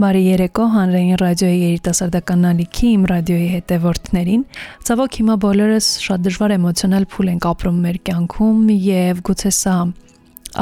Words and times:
Բարի 0.00 0.20
երեկո 0.24 0.64
հանրային 0.72 1.18
ռադիոյի 1.20 1.56
երիտասարդական 1.60 2.44
ալիքի 2.48 2.86
իմ 2.96 3.02
ռադիոյի 3.10 3.48
հետևորդներին։ 3.52 4.44
Ցավոք 4.88 5.18
հիմա 5.20 5.34
բոլորս 5.42 5.88
շատ 6.06 6.22
դժվար 6.24 6.54
էմոցիոնալ 6.54 7.06
փուլ 7.12 7.28
ենք 7.34 7.48
ապրում 7.50 7.82
մեր 7.84 7.98
կյանքում 8.08 8.62
եւ 8.86 9.20
գուցե 9.28 9.52
սա 9.58 9.74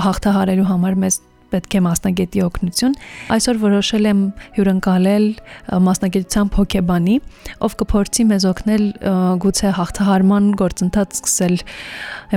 հաղթահարելու 0.08 0.66
համար 0.72 0.98
մեզ 1.04 1.20
պետք 1.54 1.78
է 1.78 1.82
մասնագետի 1.86 2.42
օգնություն։ 2.48 2.98
Այսօր 3.38 3.62
որոշել 3.62 4.10
եմ 4.10 4.26
հյուրընկալել 4.58 5.30
մասնագիտությամբ 5.86 6.58
հոկեբանի, 6.58 7.16
ով 7.62 7.78
կփորձի 7.78 8.28
մեզ 8.34 8.50
օգնել 8.50 8.84
գուցե 9.46 9.74
հաղթահարման 9.78 10.52
գործընթաց 10.66 11.18
սկսել 11.22 11.56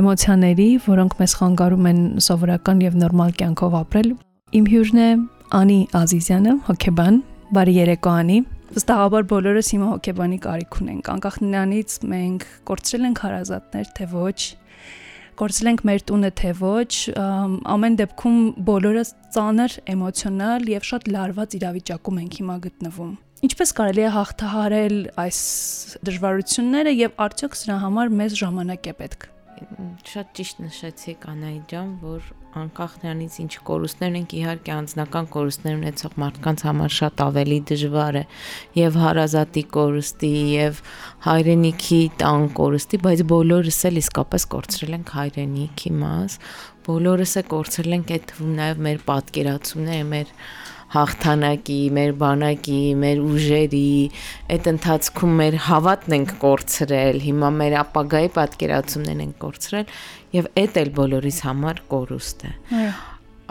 էմոցիաների, 0.06 0.72
որոնք 0.86 1.20
մեզ 1.26 1.38
խանգարում 1.42 1.92
են 1.92 2.02
սովորական 2.30 2.88
եւ 2.88 3.04
նորմալ 3.04 3.38
կյանքով 3.42 3.78
ապրել։ 3.82 4.18
Իմ 4.62 4.66
հյուրն 4.72 5.02
է 5.02 5.12
Անի 5.52 5.90
Ազիզյանը, 5.92 6.52
հոկեբան։ 6.64 7.16
Բարի 7.52 7.72
երեկո 7.76 8.12
Անի։ 8.16 8.36
Վստահաբար 8.72 9.26
բոլորս 9.28 9.72
հիմա 9.74 9.88
հոկեբանի 9.90 10.38
կարիք 10.46 10.78
ունենք։ 10.80 11.10
Անկախ 11.12 11.40
նրանից 11.44 11.96
մենք 12.12 12.46
կորցրել 12.70 13.08
ենք 13.10 13.20
հարազատներ, 13.26 13.90
թե 13.98 14.08
ոչ, 14.14 14.40
կորցրել 15.42 15.72
ենք 15.72 15.84
մեր 15.90 16.06
տունը, 16.08 16.32
թե 16.40 16.54
ոչ, 16.62 16.94
ամեն 17.76 18.00
դեպքում 18.00 18.40
բոլորս 18.72 19.14
ծանր 19.36 19.76
էմոցիոնալ 19.92 20.72
եւ 20.72 20.88
շատ 20.88 21.12
լարված 21.18 21.58
իրավիճակում 21.60 22.24
ենք 22.24 22.40
հիմա 22.40 22.58
գտնվում։ 22.72 23.12
Ինչպես 23.52 23.76
կարելի 23.82 24.08
է 24.08 24.16
հաղթահարել 24.16 24.98
այս 25.26 25.38
դժվարությունները 26.08 26.96
եւ 26.96 27.22
արդյոք 27.28 27.60
սրա 27.60 27.78
համար 27.90 28.18
մեզ 28.22 28.40
ժամանակ 28.40 28.92
է 28.92 28.98
պետք 29.04 29.32
շատ 30.08 30.30
ճիշտ 30.38 30.62
նշեցիք 30.64 31.26
Անայի 31.32 31.60
ջան, 31.70 31.90
որ 32.02 32.30
անկախ 32.62 32.96
նրանից 33.02 33.36
ինչ 33.44 33.52
կորուստներ 33.68 34.16
ենք, 34.20 34.34
իհարկե 34.40 34.72
անձնական 34.76 35.28
կորուստներ 35.36 35.76
ունեցող 35.78 36.16
մարդկանց 36.24 36.64
համար 36.68 36.96
շատ 36.98 37.24
ավելի 37.26 37.60
դժվար 37.72 38.18
է 38.22 38.24
եւ 38.80 38.98
հարազատի 39.04 39.64
կորուստի 39.78 40.34
եւ 40.52 40.82
հայրենիքի 41.28 42.02
տան 42.24 42.48
կորուստի, 42.60 43.02
բայց 43.06 43.24
բոլորս 43.32 43.80
էլ 43.92 44.02
իսկապես 44.02 44.48
կորցրել 44.56 44.98
ենք 44.98 45.16
հայրենիքի 45.22 45.94
մաս, 46.02 46.38
բոլորս 46.90 47.38
է 47.38 47.46
կորցրել 47.56 47.98
ենք 48.02 48.14
այդ 48.18 48.30
թվում 48.32 48.54
նաեւ 48.62 48.86
մեր 48.90 49.02
պատկերացումները, 49.12 50.06
մեր 50.12 50.36
հաղթանակի, 50.96 51.80
մեր 51.98 52.16
բանակի, 52.22 52.82
մեր 53.04 53.22
ուժերի, 53.28 53.94
այդ 54.56 54.68
ընթացքում 54.72 55.38
մեր 55.42 55.60
հավատն 55.68 56.18
ենք 56.18 56.36
կորցրել, 56.42 57.22
հիմա 57.28 57.54
մեր 57.62 57.78
ապագայի 57.86 58.34
պատկերացումներն 58.42 59.24
ենք 59.28 59.40
կորցրել 59.46 59.96
եւ 60.42 60.52
այդ 60.66 60.84
էլ 60.84 60.94
բոլորիս 61.02 61.42
համար 61.48 61.82
կորուստ 61.96 62.46
է։ 62.52 62.54
Այո 62.82 62.92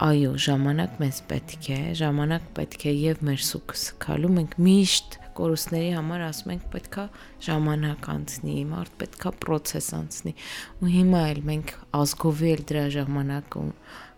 այո, 0.01 0.31
ժամանակ 0.41 0.93
մեզ 1.01 1.17
պետք 1.29 1.67
է, 1.75 1.79
ժամանակ 1.99 2.45
պետք 2.57 2.85
է 2.89 2.93
եւ 2.97 3.19
մեր 3.29 3.43
սուքը 3.45 3.75
սկալու 3.77 4.31
մենք 4.37 4.55
միշտ 4.65 5.17
կորուստների 5.37 5.91
համար 5.97 6.23
ասում 6.25 6.53
ենք 6.55 6.65
պետքա 6.73 7.05
ժամանակ 7.47 8.09
անցնի, 8.15 8.57
մարդ 8.71 8.95
պետքա 9.03 9.33
process 9.45 9.91
անցնի։ 9.99 10.33
Ու 10.81 10.93
հիմա 10.95 11.25
էլ 11.35 11.43
մենք 11.51 11.75
ազգովի 12.01 12.51
էլ 12.55 12.65
դրա 12.71 12.87
ժամանակը 12.97 13.67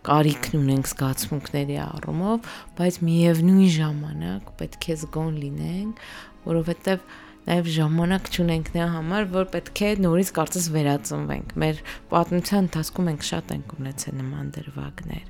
կարիքն 0.03 0.57
ունենք 0.59 0.89
զգացմունքների 0.91 1.77
առումով, 1.83 2.47
բայց 2.77 2.97
միևնույն 3.07 3.69
ժամանակ 3.77 4.49
պետք 4.59 4.87
է 4.93 4.97
զգոն 5.03 5.35
լինենք, 5.43 6.01
որովհետև 6.47 7.05
նաև 7.43 7.69
ժամանակ 7.75 8.29
չունենք 8.31 8.71
նրա 8.73 8.87
համար, 8.93 9.25
որ 9.33 9.47
պետք 9.53 9.81
է 9.83 9.89
նորից 10.03 10.29
կարծես 10.37 10.67
վերածնվենք։ 10.75 11.55
Մեր 11.63 11.81
պատմության 12.13 12.67
ընթացքում 12.69 13.09
ենք 13.13 13.27
շատ 13.29 13.53
ենք 13.57 13.73
ունեցել 13.79 14.15
նման 14.21 14.51
դրվագներ։ 14.57 15.25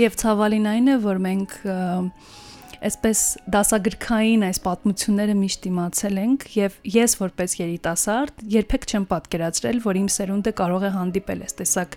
Եվ 0.00 0.18
ցավալին 0.20 0.68
այն 0.70 0.90
է, 0.90 0.96
որ 1.04 1.22
մենք 1.24 1.54
և, 1.70 2.10
այսպես 2.80 3.20
դասագրքային 3.52 4.44
այս 4.46 4.58
պատմությունները 4.64 5.34
միշտ 5.36 5.66
իմացել 5.70 6.20
ենք 6.20 6.44
եւ 6.54 6.76
ես 6.94 7.14
որպես 7.20 7.54
երիտասարդ 7.60 8.44
երբեք 8.54 8.86
չեմ 8.88 9.04
պատկերացրել, 9.10 9.80
որ 9.84 9.98
իմ 10.00 10.08
սերունդը 10.14 10.52
կարող 10.60 10.86
է 10.88 10.90
հանդիպել 10.96 11.42
այս 11.44 11.56
տեսակ 11.60 11.96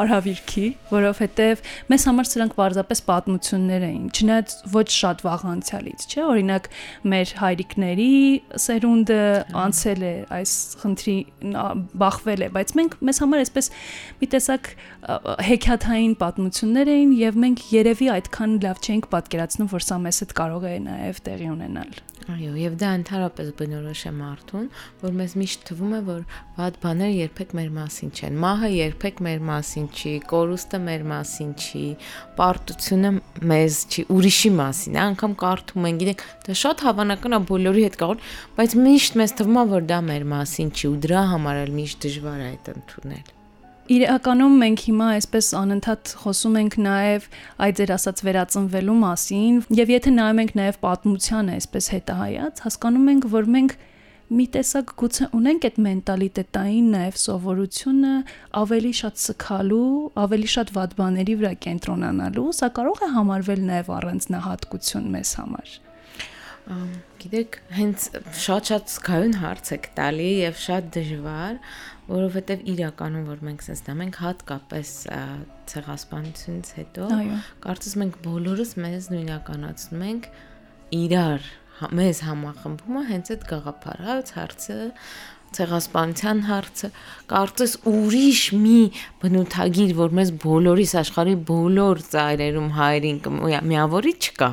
արհավիրքի, 0.00 0.66
որովհետեւ 0.92 1.62
մեզ 1.92 2.06
համար 2.08 2.30
սրանք 2.30 2.56
պարզապես 2.56 3.02
պատմություններ 3.10 3.86
էին, 3.86 4.06
չնայած 4.16 4.56
ոչ 4.76 4.86
շատ 4.96 5.24
վաղ 5.26 5.44
անցյալից, 5.52 6.06
չէ՞, 6.06 6.24
օրինակ 6.26 6.70
մեր 7.12 7.34
հայրիկների 7.40 8.10
սերունդը 8.66 9.20
անցել 9.66 10.06
է 10.06 10.14
այս 10.36 10.52
խնդրի 10.80 11.16
բախվել 12.06 12.46
է, 12.46 12.50
բայց 12.56 12.74
մենք 12.80 12.98
մեզ 13.06 13.22
համար 13.26 13.44
այսպես 13.46 13.70
մի 14.20 14.30
տեսակ 14.36 14.70
հեքիաթային 15.46 16.14
պատմություններ 16.20 16.90
էին 16.96 17.12
եւ 17.16 17.40
մենք 17.46 17.64
երևի 17.76 18.08
այդքան 18.16 18.56
լավ 18.66 18.80
չենք 18.86 19.08
պատկերացնում, 19.12 19.70
որ 19.76 19.86
սա 19.86 19.98
մեզ 20.06 20.22
հետ 20.22 20.36
կարող 20.40 20.68
է 20.70 20.76
նաև 20.86 21.24
տեղի 21.26 21.50
ունենալ։ 21.52 21.98
Այո, 22.26 22.54
եւ 22.58 22.72
դա 22.80 22.88
ընդհանրապես 22.98 23.50
բնորոշ 23.58 24.00
է 24.08 24.10
մարդուն, 24.16 24.64
որ 24.98 25.12
մեզ 25.20 25.34
միշտ 25.38 25.60
թվում 25.68 25.92
է, 25.94 26.00
որ 26.08 26.24
վատ 26.56 26.78
բաները 26.82 27.14
երբեք 27.16 27.54
մեր 27.58 27.68
մասին 27.76 28.10
չեն։ 28.16 28.40
Մահը 28.42 28.70
երբեք 28.72 29.22
մեր 29.26 29.44
մասին 29.50 29.86
չի, 29.94 30.14
կորուստը 30.32 30.80
մեր 30.88 31.06
մասին 31.12 31.54
չի, 31.62 31.84
պարտությունը 32.40 33.14
մեզ 33.52 33.78
չի, 33.86 34.06
ուրիշի 34.16 34.52
մասին 34.58 34.98
է, 34.98 35.02
անգամ 35.06 35.38
կարդում 35.46 35.88
են, 35.92 36.02
գիտեք, 36.02 36.26
դա 36.50 36.58
շատ 36.66 36.86
հավանական 36.90 37.38
է 37.38 37.42
բոլորի 37.54 37.86
հետ 37.86 38.02
կարող, 38.02 38.28
բայց 38.58 38.78
միշտ 38.82 39.22
մեզ 39.22 39.38
թվում 39.38 39.62
է, 39.62 39.66
որ 39.76 39.90
դա 39.94 40.02
մեր 40.10 40.30
մասին 40.34 40.74
չի 40.74 40.86
ու 40.90 41.00
դրա 41.06 41.26
համար 41.36 41.64
էլ 41.66 41.74
միշտ 41.78 42.06
դժվար 42.10 42.42
է 42.42 42.48
այդ 42.56 42.72
ընդունել։ 42.74 43.36
Իրականում 43.86 44.54
մենք 44.58 44.80
հիմա 44.82 45.08
այսպես 45.14 45.48
անընդհատ 45.54 46.12
խոսում 46.18 46.56
ենք 46.58 46.76
նաև 46.82 47.26
այդ 47.66 47.76
ձեր 47.78 47.92
ասած 47.94 48.22
վերածնվելու 48.26 48.96
մասին, 49.02 49.60
եւ 49.78 49.92
եթե 49.94 50.12
նայում 50.16 50.40
ենք 50.42 50.54
նաև 50.58 50.78
պատմությանը 50.82 51.54
այսպես 51.60 51.88
հետահայաց, 51.94 52.64
հասկանում 52.66 53.06
ենք, 53.14 53.28
որ 53.36 53.48
մենք 53.54 53.76
մի 54.26 54.46
տեսակ 54.56 54.92
գուցե 54.98 55.30
ունենք 55.38 55.68
այդ 55.70 55.80
մենտալիտետային 55.86 56.92
նաև 56.96 57.22
սովորությունը 57.22 58.14
ավելի 58.66 58.92
շատ 59.06 59.22
սքալու, 59.22 59.94
ավելի 60.26 60.52
շատ 60.56 60.76
վատ 60.82 60.96
բաների 60.98 61.40
վրա 61.46 61.56
կենտրոնանալու, 61.70 62.48
սա 62.58 62.74
կարող 62.82 63.06
է 63.06 63.14
համարվել 63.14 63.66
նաև 63.70 63.92
առանձնահատկություն 64.02 65.12
մեզ 65.14 65.36
համար։ 65.46 65.76
Գիտեք, 66.66 67.56
հենց 67.76 68.04
շատ-շատ 68.42 68.88
զգայուն 68.90 69.36
հարց 69.38 69.68
եք 69.76 69.84
տալի 69.94 70.30
եւ 70.40 70.56
շատ 70.58 70.88
դժվար, 70.96 71.60
որովհետև 72.10 72.64
իրականում 72.72 73.28
որ 73.30 73.44
մենք 73.46 73.62
sense 73.66 73.86
դա 73.86 73.94
մենք 74.00 74.18
հատկապես 74.24 74.90
ցեղասպանությունից 75.70 76.72
հետո 76.80 77.06
կարծես 77.66 77.94
մենք 78.02 78.18
բոլորս 78.26 78.74
մեզ 78.82 79.08
նույնականացնում 79.14 80.04
ենք 80.10 80.28
իրար 80.98 81.48
հա, 81.78 81.90
մեզ 82.00 82.20
համախմբումը 82.26 83.06
հենց 83.14 83.32
այդ 83.36 83.48
գաղափարած 83.54 84.34
հարցը 84.36 84.78
ցեղասպանության 85.56 86.44
հարցը 86.50 86.92
կարծես 87.30 87.74
ուրիշ 87.94 88.44
մի 88.66 88.78
բնութագիր 89.22 89.96
որ 90.02 90.14
մեզ 90.18 90.32
բոլորիս 90.42 90.94
աշխարհի 91.06 91.36
բոլոր 91.50 92.06
ծայրերում 92.10 92.70
հայրին 92.82 93.20
միավորի 93.70 94.14
չկա 94.26 94.50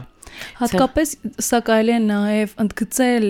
Հատկապես 0.60 1.14
սա 1.44 1.60
կարելի 1.68 1.94
է 1.94 2.00
նաև 2.04 2.56
ընդգծել 2.64 3.28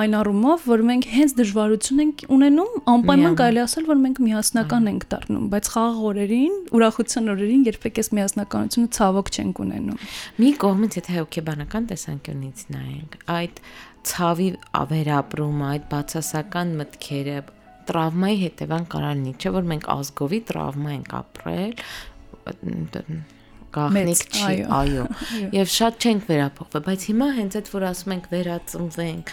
այն 0.00 0.16
առումով, 0.20 0.66
որ 0.70 0.84
մենք 0.90 1.08
հենց 1.14 1.34
դժվարություն 1.40 2.02
ենք 2.04 2.24
ունենում, 2.34 2.76
անպայման 2.94 3.38
կարելի 3.40 3.62
ասել, 3.64 3.88
որ 3.90 3.98
մենք 4.04 4.20
միասնական 4.24 4.90
ենք 4.92 5.06
դառնում, 5.14 5.48
բայց 5.54 5.70
խաղաղ 5.74 6.04
օրերին, 6.10 6.54
ուրախության 6.78 7.32
օրերին 7.34 7.66
երբեք 7.70 8.00
այս 8.04 8.10
միասնականությունը 8.18 8.92
ցավոք 8.98 9.32
չենք 9.34 9.62
ունենում։ 9.64 10.06
Մի 10.44 10.50
կողմից 10.64 10.98
եթե 11.00 11.18
հոգեբանական 11.18 11.88
տեսանկյունից 11.94 12.64
նայենք, 12.74 13.18
այդ 13.34 13.60
ցավի 14.04 14.48
ավերապրումը, 14.84 15.68
այդ 15.74 15.84
բացասական 15.94 16.74
մտքերը 16.80 17.38
տրավմայի 17.88 18.36
հետևան 18.44 18.84
կարող 18.94 19.14
լինի, 19.14 19.32
չէ՞ 19.40 19.52
որ 19.54 19.66
մենք 19.70 19.88
ազգովի 19.94 20.40
տրավմա 20.50 20.92
ենք 20.94 21.16
ապրել 21.20 21.72
գաղտնիք 23.74 24.22
չի, 24.34 24.58
այո։ 24.78 25.06
Եվ 25.54 25.72
շատ 25.74 26.04
չենք 26.04 26.28
վերափոխվել, 26.30 26.84
բայց 26.88 27.06
հիմա 27.10 27.28
հենց 27.38 27.56
այդ 27.60 27.72
որ 27.74 27.86
ասում 27.90 28.14
ենք 28.14 28.28
վերածնվենք, 28.34 29.32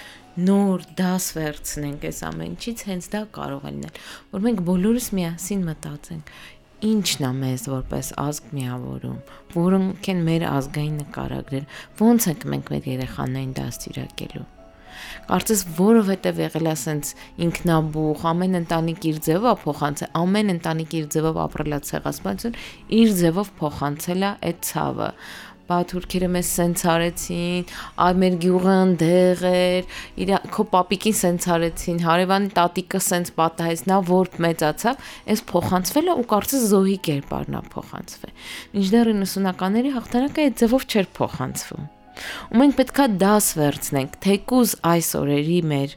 նոր 0.51 0.87
դաս 1.01 1.27
վերցնենք 1.37 2.07
այս 2.11 2.19
ամենից, 2.31 2.83
հենց 2.91 3.09
դա 3.11 3.21
կարող 3.35 3.67
է 3.67 3.73
լինել, 3.75 4.01
որ 4.31 4.45
մենք 4.47 4.63
բոլորս 4.71 5.07
միասին 5.17 5.65
մտածենք 5.71 6.33
ինչն 6.81 7.25
է 7.27 7.33
մեզ 7.41 7.65
որպես 7.69 8.07
ազգ 8.21 8.47
միավորում, 8.57 9.19
որոնք 9.53 10.09
են 10.15 10.23
մեր 10.29 10.47
ազգային 10.49 10.95
նկարագրել, 11.03 11.67
ո՞նց 12.07 12.31
ենք 12.31 12.47
մենք 12.55 12.73
մեր 12.73 12.89
երեխաներին 12.95 13.53
դաստիարակելու 13.61 14.47
կարծես 15.31 15.63
որովհետև 15.77 16.41
եղել 16.45 16.67
է 16.67 16.71
ասենց 16.71 17.13
ինքնաբուխ, 17.47 18.25
ամեն 18.31 18.59
ընտանիք 18.61 19.07
իր 19.11 19.21
ձևով 19.27 19.61
փոխանցել, 19.67 20.11
ամեն 20.21 20.55
ընտանիք 20.55 20.97
իր 21.01 21.07
ձևով 21.15 21.39
ապրել 21.45 21.77
է 21.77 21.79
ցեղասպանություն, 21.91 22.59
իր 23.01 23.15
ձևով 23.21 23.55
փոխանցել 23.61 24.21
է 24.21 24.31
այդ 24.51 24.61
ցավը 24.71 25.09
բաթուրքերը 25.71 26.29
մեզ 26.35 26.49
սենց 26.57 26.81
արեցին, 26.91 27.69
այ 28.05 28.17
մեր 28.21 28.35
գյուղը 28.43 28.73
ընդեղ 28.85 29.43
էր, 29.51 29.87
իր 30.25 30.33
քո 30.55 30.65
պապիկին 30.73 31.17
սենց 31.21 31.47
արեցին, 31.55 32.01
հարևանի 32.07 32.51
տատիկը 32.57 33.01
սենց 33.07 33.31
պատահեց, 33.37 33.85
նա 33.91 34.01
որ 34.11 34.33
մեծացավ, 34.47 35.07
այս 35.35 35.45
փոխանցվել 35.53 36.11
է 36.11 36.17
ու 36.17 36.27
կարծես 36.35 36.67
զոհի 36.73 36.99
կերպարն 37.07 37.57
է 37.61 37.63
փոխանցվել։ 37.77 38.35
Մինչդեռ 38.75 39.15
90-ականների 39.21 39.95
հաղթանակը 40.01 40.47
այդ 40.49 40.61
ձևով 40.65 40.87
չէր 40.91 41.11
փոխանցվում 41.21 41.89
ու 42.51 42.61
մենք 42.61 42.79
պետքա 42.79 43.07
դաս 43.21 43.51
վերցնենք 43.59 44.17
թեկուզ 44.25 44.75
այս 44.91 45.11
օրերի 45.21 45.59
մեր 45.71 45.95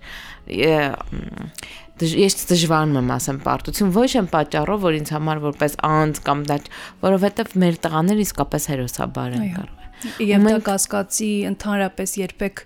ես 2.05 2.37
դժվարում 2.51 2.99
եմ 3.01 3.15
ասեմ 3.15 3.39
պարտություն 3.45 3.95
ոչ 3.95 4.11
այն 4.19 4.29
պատճառով 4.35 4.85
որ 4.85 4.99
ինձ 4.99 5.15
համար 5.15 5.41
որպես 5.45 5.79
անձ 5.89 6.21
կամ 6.27 6.45
դա 6.51 6.59
որովհետև 7.05 7.57
մեր 7.65 7.81
տղաները 7.87 8.27
իսկապես 8.29 8.69
հերոսաբար 8.75 9.39
են 9.39 9.49
կարող 9.55 9.81
Եվ 10.21 10.43
դա 10.45 10.57
կասկածի 10.67 11.29
ընդհանրապես 11.49 12.15
երբեք 12.19 12.63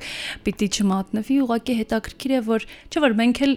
պիտի 0.47 0.69
չմատնվի, 0.75 1.37
ուղղակի 1.45 1.77
հետաքրքիր 1.79 2.35
է, 2.35 2.41
որ 2.49 2.65
չէ՞ 2.89 3.03
որ 3.05 3.15
մենք 3.21 3.43
էլ 3.47 3.53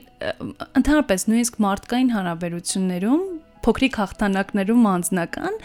ընդհանրապես 0.82 1.26
նույնիսկ 1.32 1.58
մարդկային 1.66 2.12
հարաբերություններում 2.14 3.24
փոքրիկ 3.66 3.98
հաղթանակներում 4.02 4.90
անձնական, 4.92 5.58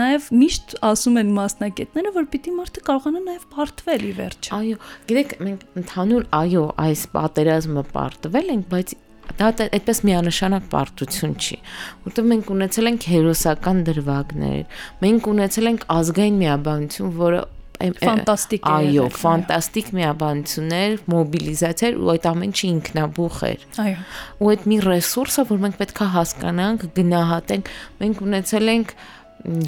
նաև 0.00 0.30
միշտ 0.40 0.74
ասում 0.90 1.20
են 1.20 1.30
մասնակիցները, 1.40 2.14
որ 2.16 2.30
պիտի 2.34 2.56
մարդը 2.60 2.84
կարողանա 2.88 3.22
նաև 3.26 3.46
պարտվել 3.54 4.08
ի 4.10 4.12
վերջո։ 4.20 4.56
Այո, 4.60 4.80
գիտեք, 5.10 5.36
մենք 5.46 5.78
ընդհանուր 5.82 6.26
այո, 6.40 6.64
այս 6.86 7.06
պատերազմը 7.14 7.86
պարտվել 7.94 8.52
ենք, 8.56 8.68
բայց 8.74 8.98
դա 9.38 9.50
այդպես 9.66 10.00
միանշանակ 10.08 10.64
պարտություն 10.72 11.34
չի 11.38 11.58
որտեղ 12.06 12.28
մենք 12.32 12.50
ունեցել 12.54 12.90
ենք 12.90 13.06
հերոսական 13.12 13.82
դրվագներ 13.86 14.80
մենք 15.04 15.28
ունեցել 15.34 15.70
ենք 15.70 15.84
ազգային 15.94 16.40
միաբանություն 16.40 17.12
որը 17.20 17.42
ֆանտաստիկ 17.80 18.66
է 18.66 18.72
այո 18.76 19.04
ֆանտաստիկ 19.20 19.86
միաբանություններ 19.96 20.96
մոբիլիզացիա 21.14 21.90
ու 22.00 22.10
այդ 22.14 22.26
ամեն 22.30 22.50
ինչը 22.50 22.66
ինքնաբուխ 22.70 23.38
էր 23.50 23.64
այո 23.84 23.94
ու 24.40 24.50
այդ 24.52 24.66
մի 24.72 24.78
ռեսուրսը 24.86 25.44
որ 25.50 25.62
մենք 25.64 25.78
պետքա 25.80 26.08
հասկանանք 26.16 26.84
գնահատենք 26.98 27.72
մենք 28.02 28.22
ունեցել 28.26 28.72
ենք 28.74 28.94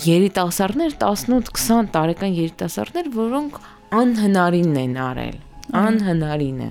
երիտասարդներ 0.04 0.98
18-20 1.00 1.90
տարեկան 1.96 2.36
երիտասարդներ 2.42 3.10
որոնք 3.16 3.58
անհնարինն 4.02 4.78
են 4.82 5.00
արել 5.06 5.38
անհնարին 5.82 6.62
է 6.68 6.70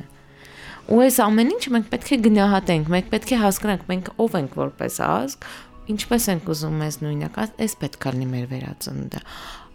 ու 0.92 1.02
այս 1.06 1.18
amեն 1.26 1.52
ինչը 1.56 1.74
մենք 1.74 1.90
պետք 1.92 2.10
է 2.12 2.18
գնահատենք 2.28 2.90
մենք 2.94 3.12
պետք 3.12 3.34
է 3.34 3.42
հասկանանք 3.42 3.84
մենք 3.92 4.10
ով 4.22 4.38
ենք 4.42 4.56
որպես 4.62 4.98
ազգ 5.08 5.46
ինչպես 5.92 6.28
ենք 6.32 6.50
ուզում 6.52 6.78
մեզ 6.82 6.98
նույնակ 7.02 7.38
այս 7.42 7.76
պետք 7.82 8.08
է 8.08 8.14
լինի 8.16 8.28
մեր 8.32 8.48
վերածնունդը 8.52 9.22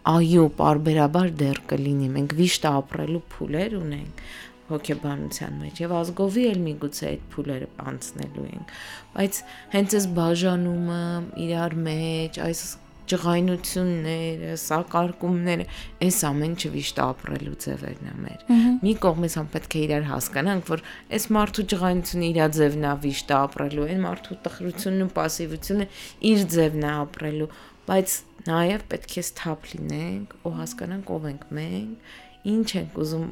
այո, 0.07 0.47
parberabar 0.57 1.31
դեռ 1.41 1.61
կլինի։ 1.71 2.09
Մենք 2.17 2.35
վիշտը 2.37 2.73
ապրելու 2.81 3.23
փուլեր 3.33 3.77
ունենք 3.81 4.25
հոգեբանության 4.67 5.61
մեջ 5.61 5.77
եւ 5.83 5.93
ազգովի 5.97 6.43
էլ 6.49 6.57
միգուցե 6.65 7.05
այդ 7.07 7.21
փուլերը 7.33 7.67
անցնելու 7.91 8.47
ենք 8.47 8.73
բայց 9.13 9.39
հենց 9.75 9.95
այս 9.99 10.07
բաժանումը 10.17 11.05
իրար 11.47 11.77
մեջ 11.87 12.39
այս 12.47 12.63
ջղայնությունները, 13.07 14.55
սակարկումները, 14.59 15.65
այս 16.03 16.17
ամեն 16.27 16.55
չվիշտ 16.59 16.97
ապրելու 17.05 17.53
ձևերն 17.63 18.09
է 18.11 18.15
մեր։ 18.23 18.41
Մի 18.83 18.93
կողմից 19.05 19.37
համ 19.39 19.47
պետք 19.53 19.77
է 19.77 19.83
իրար 19.85 20.07
հասկանանք, 20.09 20.67
որ 20.73 20.83
այս 21.15 21.27
մարդու 21.37 21.65
ջղայնությունը 21.73 22.27
իր 22.27 22.41
ձևն 22.57 22.87
է 22.91 22.93
վիշտ 23.07 23.33
ապրելու, 23.37 23.87
այն 23.87 24.03
մարդու 24.07 24.39
տխրությունն 24.47 25.05
ու 25.07 25.11
пассивությունը 25.21 25.87
իր 26.33 26.43
ձևն 26.57 26.83
է 26.83 26.91
ապրելու, 27.07 27.49
բայց 27.87 28.17
Նաև 28.47 28.87
պետք 28.91 29.17
է 29.17 29.25
սթափ 29.27 29.67
լինենք 29.73 30.37
ու 30.47 30.55
հասկանանք 30.61 31.11
ով 31.17 31.27
ենք 31.33 31.51
մենք, 31.57 32.15
ինչ 32.53 32.67
ենք 32.81 33.03
ուզում 33.03 33.27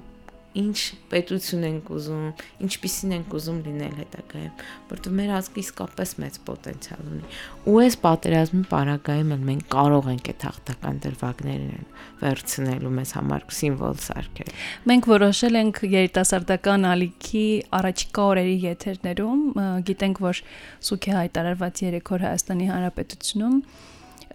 ինչ 0.55 0.77
պետություն 1.11 1.63
ենք 1.67 1.89
ուզում, 1.91 2.27
ինչպիսին 2.63 3.13
ենք 3.15 3.33
ուզում 3.35 3.57
լինել 3.65 3.95
հետագայում, 3.99 4.61
որտեղ 4.91 5.15
մեր 5.19 5.31
ազգը 5.35 5.59
իսկապես 5.61 6.13
մեծ 6.23 6.37
պոտենցիալ 6.47 7.01
ունի։ 7.11 7.31
Ու 7.71 7.75
այս 7.83 7.97
պատերազմի 8.05 8.61
պարագայում 8.71 9.33
էլ 9.35 9.43
մենք 9.49 9.65
կարող 9.75 10.07
ենք 10.13 10.29
այդ 10.31 10.45
հաղթական 10.47 11.01
դրվագներն 11.05 11.89
վերցնելու 12.23 12.93
մեզ 12.95 13.11
համար 13.19 13.45
սիմվոլ 13.59 13.99
սարքել։ 14.05 14.53
Մենք 14.95 15.09
որոշել 15.11 15.59
ենք 15.59 15.81
երիտասարդական 15.95 16.87
ալիքի 16.95 17.45
առաջիկա 17.75 18.29
օրերի 18.31 18.55
եթերներում, 18.65 19.43
գիտենք, 19.91 20.23
որ 20.23 20.41
սուքի 20.87 21.15
հայտարարված 21.19 21.83
3 21.83 22.15
օր 22.15 22.25
Հայաստանի 22.25 22.71
Հանրապետությունում 22.71 23.59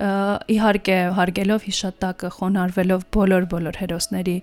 իհարկե 0.00 0.97
հարգելով 1.17 1.64
հիշատակը 1.69 2.31
խոնարհվելով 2.37 3.02
բոլոր 3.17 3.47
բոլոր 3.52 3.79
հերոսների 3.81 4.37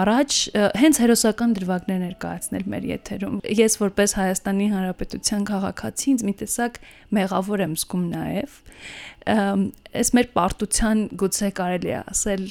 առաջ 0.00 0.36
հենց 0.82 1.00
հերոսական 1.02 1.54
դրվագներ 1.58 2.00
ներկայացնել 2.04 2.64
մեր 2.74 2.86
եթերում 2.90 3.40
ես 3.60 3.78
որպես 3.82 4.16
Հայաստանի 4.20 4.68
Հանրապետության 4.74 5.46
քաղաքացի 5.50 6.10
ինձ 6.14 6.24
մի 6.30 6.34
տեսակ 6.44 6.80
մեղավոր 7.20 7.64
եմ 7.66 7.74
զգում 7.80 8.04
նաև 8.14 8.58
այս 9.90 10.10
մեր 10.14 10.28
պարտության 10.36 11.00
գուցե 11.20 11.48
կարելի 11.58 11.90
է 11.90 12.00
ասել 12.12 12.44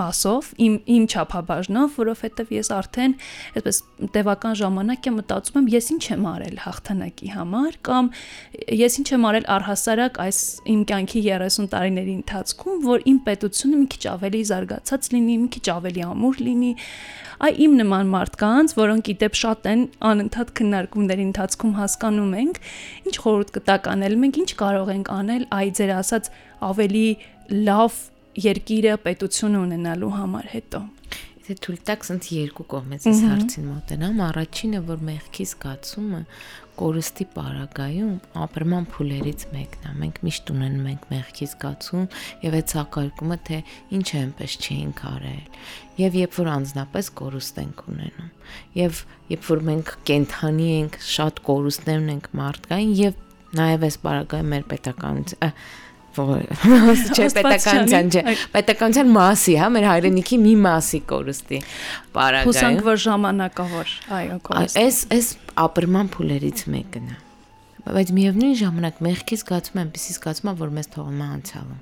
մասով 0.00 0.50
իմ 0.64 0.76
իմ 0.94 1.06
չափաբաժնով, 1.12 1.98
որովհետև 2.00 2.52
ես 2.54 2.70
արդեն 2.78 3.16
այսպես 3.60 3.80
տևական 4.14 4.56
ժամանակ 4.60 5.08
եմ 5.10 5.18
մտածում 5.20 5.58
եմ 5.60 5.68
ես 5.74 5.90
ինչ 5.94 6.04
եմ 6.14 6.28
արել 6.30 6.60
հաղթանակի 6.64 7.30
համար 7.34 7.78
կամ 7.88 8.10
ես 8.84 8.98
ինչ 9.02 9.08
եմ 9.14 9.28
արել 9.30 9.48
առհասարակ 9.54 10.20
այս 10.24 10.40
իմ 10.74 10.80
կյանքի 10.88 11.22
30 11.28 11.70
տարիների 11.74 12.14
ընթացքում, 12.24 12.80
որ 12.84 13.04
իմ 13.12 13.18
պետությունը 13.28 13.80
մի 13.84 13.88
քիչ 13.94 14.04
ավելի 14.14 14.42
զարգացած 14.50 15.10
լինի, 15.14 15.36
մի 15.44 15.48
քիչ 15.54 15.66
ավելի 15.74 16.04
ամուր 16.14 16.42
լինի, 16.48 16.72
այ 17.44 17.52
իմ 17.64 17.76
նման 17.80 18.10
մարդկանց, 18.14 18.74
որոնք 18.78 19.10
իդեպ 19.14 19.38
շատ 19.40 19.68
են 19.74 19.84
անընդհատ 20.10 20.52
քննարկումների 20.60 21.24
ընթացքում 21.28 21.76
հասկանում 21.80 22.32
ենք, 22.40 22.58
ինչ 23.04 23.14
խորհուրդ 23.24 23.52
կտակ 23.58 23.88
անել, 23.94 24.16
մենք 24.24 24.40
ինչ 24.44 24.50
կարող 24.64 24.92
ենք 24.94 25.12
անել 25.18 25.46
այ 25.58 25.68
ձեր 25.78 25.94
ասած 26.00 26.32
ավելի 26.72 27.06
լավ 27.68 28.02
երկիրը 28.44 28.98
պետություն 29.04 29.60
ունենալու 29.64 30.12
համար 30.18 30.52
հետո 30.54 30.82
Եթե 31.44 31.54
թույլ 31.60 31.80
տաք, 31.84 32.04
ցած 32.08 32.26
երկու 32.32 32.64
կողմից 32.72 33.06
էս 33.10 33.18
հարցին 33.28 33.64
մոտենամ, 33.68 34.20
առաջինը 34.24 34.78
որ 34.88 35.02
մեղքի 35.04 35.44
զգացումը 35.50 36.20
կորստի 36.78 37.24
պարագայում 37.34 38.14
ապրման 38.44 38.86
փուլերից 38.94 39.44
մեկն 39.54 39.84
է։ 39.90 39.92
Մենք 40.00 40.18
միշտ 40.26 40.52
ունենում 40.54 40.88
ենք 40.90 41.04
մեղքի 41.12 41.48
զգացում 41.52 42.08
եւ 42.44 42.56
այդ 42.58 42.70
ցակարկումը 42.72 43.38
թե 43.48 43.58
ինչ 43.98 44.06
է 44.10 44.18
այնպես 44.24 44.56
չէինք 44.64 45.02
արել։ 45.10 45.58
Եվ 46.02 46.18
երբ 46.20 46.38
որ 46.40 46.50
անznապես 46.54 47.10
կորուստ 47.20 47.60
ենք 47.64 47.84
ունենում, 47.94 48.32
եւ 48.80 49.02
երբ 49.30 49.48
որ 49.54 49.64
մենք 49.70 49.94
կենթանի 50.10 50.68
ենք, 50.74 51.00
շատ 51.14 51.40
կորուստներ 51.46 52.04
ունենք 52.04 52.28
մարդկային 52.42 52.94
եւ 53.04 53.22
նաեւ 53.54 53.88
այս 53.88 53.98
պարագայում 54.04 54.52
մեր 54.54 54.68
պետականություն 54.74 55.54
չէ 56.14 57.28
պետականության 57.38 58.14
չէ 58.14 58.24
պետականության 58.54 59.12
մասի 59.18 59.58
հա 59.60 59.68
մեր 59.74 59.88
հայրենիքի 59.90 60.40
մի 60.44 60.54
մասի 60.68 61.02
կորստի 61.10 61.60
բարագայում 62.14 62.50
հուսանք 62.50 62.86
որ 62.88 63.04
ժամանակավոր 63.08 63.94
այո 64.20 64.40
կորստ 64.48 64.80
այս 64.84 65.04
այս 65.18 65.30
ապրման 65.64 66.10
փուլերից 66.14 66.66
մեկն 66.74 67.12
է 67.14 67.22
բայց 67.84 68.10
միևնույն 68.16 68.54
ժամանակ 68.56 69.00
մեղքի 69.04 69.36
զգացում 69.42 69.80
եմ, 69.82 69.88
պիսի 69.92 70.14
զգացում 70.14 70.48
եմ, 70.50 70.54
որ 70.60 70.70
մեզ 70.78 70.86
թողում 70.94 71.18
է 71.20 71.26
անցյալը։ 71.34 71.74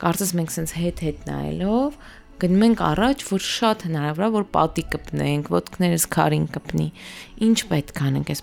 Կարծես 0.00 0.32
մենք 0.40 0.54
սենց 0.56 0.72
հետ-հետ 0.80 1.20
նայելով 1.28 1.98
գնում 2.40 2.62
ենք 2.66 2.82
առաջ, 2.86 3.22
որ 3.28 3.42
շատ 3.46 3.82
հնարավոր 3.86 4.24
է 4.26 4.30
որ 4.36 4.44
պատի 4.54 4.84
կպնենք, 4.94 5.50
ոտքներս 5.54 6.06
քարին 6.14 6.46
կպնի։ 6.54 6.86
Ինչ 7.46 7.58
պետք 7.70 8.00
անենք 8.10 8.32
այս։ 8.34 8.42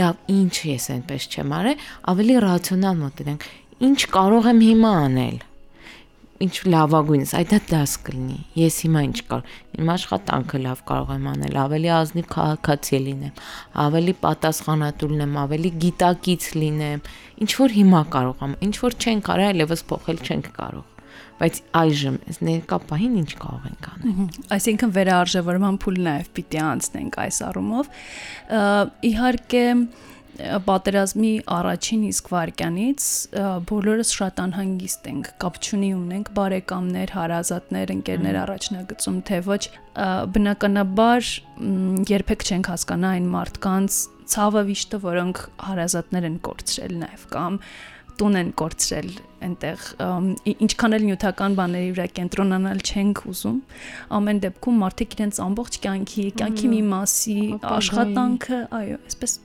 Լավ, 0.00 0.22
ինչ 0.34 0.54
ես 0.70 0.86
այնպես 0.94 1.26
չեմ 1.34 1.52
արել, 1.54 1.82
ավելի 2.10 2.38
ռացիոնալ 2.44 2.96
մոտենանք 3.04 3.44
ինչ 3.82 3.98
կարող 4.14 4.46
եմ 4.54 4.60
հիմա 4.64 4.92
անել 5.04 5.42
ինչ 6.44 6.54
լավագույնս 6.66 7.32
այդ 7.38 7.50
դա 7.54 7.58
դաս 7.70 7.92
կլինի 8.06 8.38
ես 8.58 8.78
հիմա 8.84 9.02
ինչ 9.06 9.18
կարող 9.30 9.52
իմ 9.78 9.90
աշխատանքը 9.94 10.60
լավ 10.64 10.80
կարող 10.90 11.12
եմ 11.14 11.28
անել 11.32 11.58
ավելի 11.64 11.90
ազնիվ 11.94 12.26
քաղաքացի 12.34 13.00
լինեմ 13.04 13.42
ավելի 13.84 14.14
պատասխանատու 14.24 15.10
լինեմ 15.14 15.36
ավելի 15.44 15.70
գիտակից 15.84 16.48
լինեմ 16.58 17.04
ինչ 17.44 17.50
որ 17.60 17.76
հիմա 17.78 18.02
կարող 18.14 18.42
եմ 18.48 18.56
ինչ 18.68 18.74
որ 18.84 18.98
չենք 19.04 19.28
կարող 19.30 19.46
այլևս 19.54 19.84
փոխել 19.94 20.20
չենք 20.24 20.50
կարող 20.58 20.90
բայց 21.38 21.60
այժմ 21.78 22.16
ներկա 22.46 22.76
պահին 22.90 23.14
ինչ 23.20 23.30
կարող 23.42 23.64
ենք 23.70 23.86
անել 23.94 24.36
այսինքն 24.54 24.92
վերարժևորման 24.98 25.78
փուլ 25.82 25.96
նաև 26.06 26.28
պիտի 26.38 26.60
անցնենք 26.64 27.18
այս 27.24 27.38
առումով 27.48 27.90
իհարկե 29.10 29.64
պատերազմի 30.66 31.32
առաջին 31.54 32.02
իսկ 32.08 32.30
վարքյանից 32.32 33.04
բոլորս 33.70 34.10
շատ 34.18 34.40
անհանգիստ 34.44 35.08
ենք, 35.12 35.30
կապ 35.44 35.58
չունի 35.62 35.90
ունենք 35.94 36.30
բարեկամներ, 36.38 37.12
հարազատներ, 37.18 37.92
ընկերներ 37.94 38.38
առաջնագծում, 38.42 39.20
թե 39.30 39.40
ոչ 39.46 39.62
բնականաբար 40.34 41.30
երբեք 42.10 42.46
չենք 42.50 42.70
հասկանա 42.74 43.14
այն 43.14 43.28
մարդկանց 43.34 44.00
ցավը 44.34 44.62
վիշտը, 44.70 45.02
որոնք 45.04 45.42
հարազատներ 45.68 46.28
են 46.30 46.38
կորցրել 46.48 46.94
նաև 47.04 47.26
կամ 47.34 47.58
տուն 48.20 48.38
են 48.40 48.50
կորցրել 48.60 49.08
այնտեղ 49.44 49.84
ինչքան 50.64 50.96
էլ 50.96 51.04
նյութական 51.08 51.56
բաների 51.58 51.90
վրա 51.96 52.06
կենտրոնանալ 52.18 52.82
չենք 52.84 53.22
ուզում 53.32 53.58
ամեն 54.18 54.40
դեպքում 54.44 54.78
մարդիկ 54.84 55.16
իրենց 55.18 55.40
ամբողջ 55.44 55.78
կյանքի 55.84 56.24
կյանքի 56.40 56.70
մի 56.74 56.80
մասի 56.92 57.36
աշխատանքը 57.74 58.60
այո 58.80 58.98
այսպես 59.04 59.36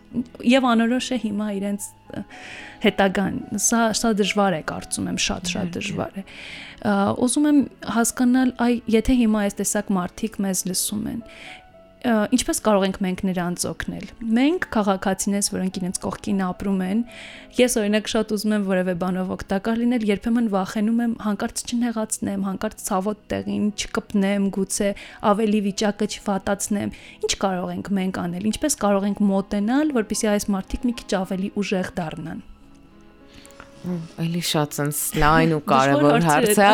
եւ 0.54 0.70
անորոշ 0.70 1.10
է 1.10 1.20
հիմա 1.26 1.50
իրենց 1.60 1.90
հետագան 2.86 3.40
սա 3.66 3.82
սա 4.00 4.14
դժվար 4.22 4.60
է 4.60 4.62
կարծում 4.72 5.10
եմ 5.12 5.20
շատ 5.26 5.54
շատ 5.54 5.74
դժվար 5.78 6.20
է 6.22 6.26
ուզում 7.26 7.48
եմ 7.50 7.60
հասկանալ 7.98 8.54
այ 8.66 8.74
եթե 8.96 9.18
հիմա 9.20 9.44
այս 9.50 9.60
տեսակ 9.60 9.92
մարդիկ 10.00 10.40
մեզ 10.46 10.64
լսում 10.70 11.10
են 11.12 11.22
ինչպես 12.08 12.62
կարող 12.64 12.84
ենք 12.88 12.98
մենք 13.04 13.22
նրանց 13.28 13.64
օգնել։ 13.68 14.06
Մենք 14.38 14.68
քաղաքացիներս, 14.72 15.48
որոնք 15.52 15.80
իրենց 15.80 15.98
կողքին 16.04 16.44
ապրում 16.48 16.84
են, 16.86 17.02
ես 17.60 17.76
օրինակ 17.82 18.12
շատ 18.14 18.32
ուզում 18.36 18.54
եմ 18.56 18.68
որևէ 18.70 18.94
բանով 19.04 19.34
օգտակար 19.36 19.82
լինել, 19.84 20.06
երբեմն 20.10 20.48
վախենում 20.54 21.02
եմ 21.04 21.16
հանկարծ 21.28 21.64
չնեղացնեմ, 21.68 22.46
հանկարծ 22.48 22.86
ցավոտ 22.88 23.26
տեղին 23.34 23.66
չկպնեմ, 23.76 24.48
գուցե 24.56 24.90
ավելի 25.34 25.60
վիճակը 25.68 26.08
չվատացնեմ։ 26.16 26.94
Ինչ 27.20 27.34
կարող 27.44 27.74
ենք 27.76 27.92
մենք 28.00 28.22
անել։ 28.24 28.48
Ինչպես 28.54 28.80
կարող 28.80 29.10
ենք 29.10 29.26
մոտենալ, 29.34 29.94
որպեսզի 30.00 30.32
այս 30.40 30.50
մարդիկ 30.56 30.88
մի 30.88 30.96
քիչ 31.04 31.12
ավելի 31.20 31.52
ուժեղ 31.60 31.92
դառնան 32.00 32.48
Այլի 33.80 34.42
շատ 34.44 34.76
sense 34.76 35.20
լայն 35.20 35.54
ու 35.56 35.60
կարևոր 35.70 36.26
հարց 36.26 36.58
է։ 36.60 36.72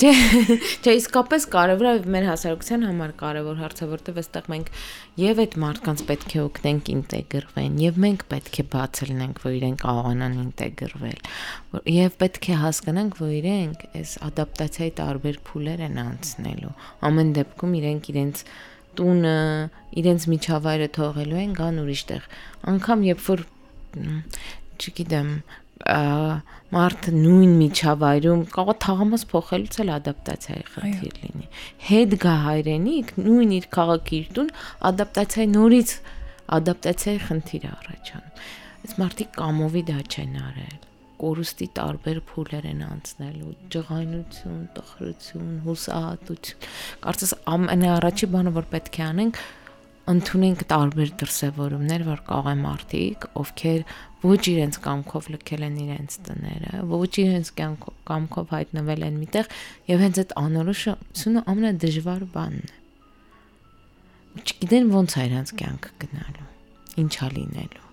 Չէ, 0.00 0.94
իսկապես 0.96 1.46
կարևոր 1.52 1.88
է 1.90 1.92
մեր 2.14 2.26
հասարակության 2.30 2.86
համար 2.88 3.12
կարևոր 3.20 3.58
հարց 3.60 3.82
է, 3.84 3.88
որտեղ 3.90 4.20
այստեղ 4.22 4.48
մենք 4.54 4.70
եւ 5.20 5.42
այդ 5.44 5.56
մարդկանց 5.64 6.04
պետք 6.08 6.32
է 6.32 6.40
օգնենք 6.46 6.90
ինտեգրվեն, 6.94 7.76
եւ 7.84 8.00
մենք 8.06 8.24
պետք 8.32 8.56
է 8.56 8.66
բաց 8.72 9.02
լինենք, 9.10 9.42
որ 9.44 9.56
իրենք 9.60 9.84
կարողանան 9.84 10.40
ինտեգրվել։ 10.40 11.20
Եվ 12.00 12.18
պետք 12.24 12.50
է 12.50 12.58
հասկանանք, 12.64 13.20
որ 13.20 13.32
իրենք 13.40 13.86
այս 14.00 14.16
ադապտացիայի 14.30 14.92
տարբեր 15.00 15.40
փուլեր 15.50 15.86
են 15.90 16.00
անցնելու։ 16.08 16.74
Ամեն 17.10 17.34
դեպքում 17.36 17.74
իրենք 17.80 18.12
իրենց 18.14 18.44
տունը, 19.00 19.38
իրենց 20.00 20.24
միջավայրը 20.30 20.88
թողելու 20.96 21.40
են 21.40 21.52
գան 21.60 21.80
ուրիշտեղ։ 21.84 22.24
Անկամ 22.70 23.04
երբ 23.06 23.26
որ 23.28 23.44
չգիտեմ, 24.80 25.30
մարդը 25.80 27.12
նույն 27.16 27.52
միջավայրում 27.60 28.42
կարող 28.54 28.76
թաղամաս 28.84 29.24
փոխելուց 29.30 29.78
էլ 29.84 29.92
ադապտացիայի 29.96 30.66
խնդիր 30.74 31.16
լինի։ 31.22 31.48
Հետ 31.88 32.14
գա 32.24 32.34
հայրենիք, 32.44 33.14
նույն 33.24 33.54
իր 33.60 33.66
քաղաքի 33.76 34.20
իր 34.20 34.28
տուն, 34.36 34.52
ադապտացիայի 34.90 35.50
նորից 35.56 35.96
ադապտացիայի 36.60 37.24
խնդիր 37.30 37.66
առաջանում։ 37.70 38.46
Այս 38.80 38.94
մարդիկ 39.00 39.34
կամովի 39.40 39.82
դա 39.90 39.98
չեն 40.10 40.38
արել 40.50 40.78
կորուստի 41.20 41.66
տարբեր 41.76 42.18
փուլեր 42.30 42.66
են 42.70 42.78
անցնելու՝ 42.86 43.50
ջղայնություն, 43.74 44.60
տխրություն, 44.76 45.50
հուսահատություն։ 45.66 46.68
Կարծես 47.04 47.34
ամենաառաջի 47.54 48.28
բանը, 48.34 48.52
որ 48.56 48.68
պետք 48.72 48.96
է 49.00 49.04
անենք, 49.10 49.40
ընդունենք 50.10 50.62
տարբեր 50.70 51.10
դրսևորումներ, 51.20 52.04
որ 52.08 52.22
կարող 52.26 52.48
են 52.50 52.62
մարդիկ, 52.64 53.26
ովքեր 53.40 53.82
ոչ 54.20 54.40
իրենց 54.52 54.78
կամքով 54.84 55.28
լքել 55.34 55.66
են 55.66 55.76
իրենց 55.84 56.16
տները, 56.26 56.80
ոչ 56.90 57.12
իրենց 57.22 57.50
կամքով 58.10 58.54
հայտնվել 58.56 59.04
են 59.06 59.20
միտեղ 59.20 59.52
եւ 59.90 60.02
հենց 60.04 60.20
այդ 60.24 60.34
անորոշությունը 60.40 61.44
ամենադժվար 61.54 62.24
բանն 62.34 62.64
է։ 62.70 62.78
Չգիտեն 64.40 64.90
ոնց 64.94 65.14
է 65.20 65.24
իրենց 65.30 65.54
կյանքը 65.60 65.94
գնալու, 66.04 66.48
ինչա 67.04 67.30
լինելու։ 67.36 67.86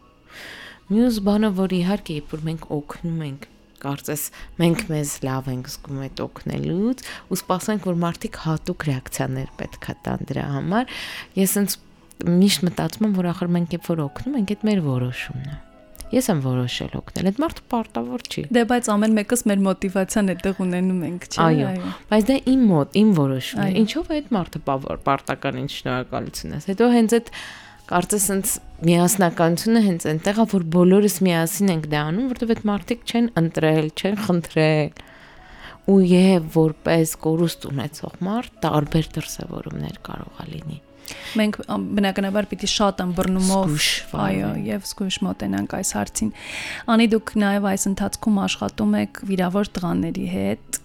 Մյուս 0.88 1.22
բանը, 1.28 1.54
որ 1.58 1.78
իհարկե, 1.78 2.18
երբ 2.18 2.34
որ 2.38 2.44
մենք 2.48 2.68
օգնում 2.78 3.24
ենք 3.28 3.48
կարծես 3.78 4.24
մենք 4.58 4.84
մեզ 4.90 5.12
լավ 5.28 5.50
ենք 5.54 5.68
զգում 5.74 5.98
այդ 6.08 6.22
օգնելուց 6.24 7.04
ու 7.30 7.38
սպասենք 7.38 7.84
որ 7.88 8.00
մարդիկ 8.04 8.40
հատուկ 8.46 8.86
ռեակցիաներ 8.88 9.52
պետքա 9.60 9.96
տան 10.08 10.24
դրա 10.32 10.46
համար 10.56 10.96
ես 11.38 11.54
ինձ 11.62 11.76
միշտ 12.26 12.68
մտածում 12.68 13.08
եմ 13.08 13.16
որ 13.18 13.32
ախր 13.36 13.56
մենք 13.58 13.78
երբ 13.78 13.90
որ 13.92 14.04
օգնում 14.08 14.38
ենք 14.42 14.54
այդ 14.58 14.68
մեր 14.68 14.84
որոշումն 14.88 15.50
է 15.54 15.58
Ես 16.08 16.30
եմ 16.32 16.40
որոշել 16.40 16.94
օգնել։ 16.96 17.28
Այդ 17.28 17.40
մարդը 17.44 17.64
պարտավոր 17.74 18.22
չի։ 18.32 18.44
Դե 18.56 18.62
բայց 18.70 18.86
ամեն 18.94 19.16
մեկս 19.18 19.42
մեր 19.50 19.64
մոտիվացիան 19.66 20.32
այդտեղ 20.32 20.62
ունենում 20.64 21.02
ենք, 21.08 21.26
չէ՞։ 21.28 21.40
Այո։ 21.44 21.90
Բայց 22.12 22.28
դա 22.30 22.38
իմ 22.52 22.62
մոտ, 22.70 22.96
իմ 23.02 23.10
որոշումն 23.18 23.66
է։ 23.66 23.82
Ինչով 23.82 24.08
է 24.08 24.20
այդ 24.22 24.30
մարդը 24.38 24.62
պարտական 25.08 25.60
ինչ 25.64 25.72
շնորհակալություն 25.76 26.56
ես։ 26.56 26.70
Հետո 26.72 26.90
հենց 26.96 27.18
այդ 27.18 27.34
կարծես 27.92 28.30
հենց 28.32 28.56
միասնականությունը 28.88 29.84
հենց 29.88 30.08
այնտեղ 30.08 30.40
է, 30.40 30.48
որ 30.54 30.66
բոլորս 30.78 31.20
միասին 31.28 31.72
ենք 31.76 31.86
դա 31.92 32.02
անում, 32.08 32.32
որովհետև 32.32 32.56
այդ 32.56 32.66
մարդիկ 32.72 33.06
չեն 33.08 33.30
ընտրել, 33.44 33.88
չեն 33.98 34.20
խնդրել 34.28 35.06
ու 35.88 36.02
եւ 36.04 36.50
որպես 36.58 37.16
կորուստ 37.24 37.70
ունեցող 37.72 38.20
մարդ 38.28 38.60
տարբեր 38.68 39.08
դրսևորումներ 39.18 40.04
կարող 40.08 40.44
է 40.44 40.50
լինի 40.52 40.82
Մենք 41.40 41.58
բնականաբար 41.98 42.48
պիտի 42.52 42.70
շատ 42.74 43.04
ըմբռնումով, 43.06 43.88
այո, 44.28 44.52
եւ 44.68 44.88
զգույշ 44.92 45.18
մոտենանք 45.28 45.76
այս 45.78 45.92
հարցին։ 45.98 46.32
Անի 46.94 47.08
դուք 47.14 47.34
նաեւ 47.44 47.68
այս 47.72 47.88
ընթացքում 47.92 48.40
աշխատում 48.48 48.98
եք 49.02 49.22
վիրավոր 49.32 49.72
տղաների 49.78 50.26
հետ, 50.34 50.80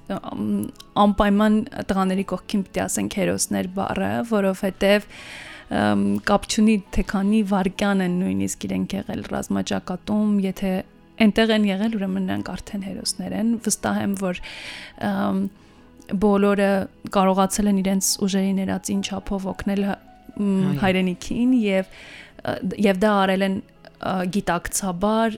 անպայման 1.03 1.59
տղաների 1.91 2.27
կողքին 2.33 2.67
պիտի 2.69 2.85
ասենք 2.87 3.19
հերոսներ 3.23 3.73
բառը, 3.79 4.13
որովհետեւ 4.33 5.09
կապ 6.29 6.47
չունի 6.53 6.77
թե 6.93 7.03
քանի 7.09 7.39
վարքյան 7.49 8.05
են 8.05 8.17
նույնիսկ 8.21 8.65
իրենք 8.69 8.95
եղել 8.99 9.23
ռազմաճակատում, 9.33 10.33
եթե 10.45 10.73
այնտեղ 11.23 11.53
են 11.57 11.67
եղել, 11.71 11.97
ուրեմն 11.97 12.27
նրանք 12.29 12.51
արդեն 12.53 12.85
հերոսներ 12.89 13.35
են։ 13.39 13.53
Վստահ 13.65 14.01
եմ, 14.03 14.15
որ 14.21 14.41
բոլորը 16.23 16.71
կարողացել 17.15 17.71
են 17.73 17.81
իրենց 17.83 18.09
ուժերի 18.27 18.53
ներածին 18.59 19.03
չափով 19.07 19.47
օգնել 19.53 19.85
հայրենիքին 20.83 21.55
եւ 21.63 21.95
եւ 22.83 22.99
դա 23.03 23.13
արել 23.23 23.47
են 23.47 23.57
գիտակցաբար, 24.03 25.35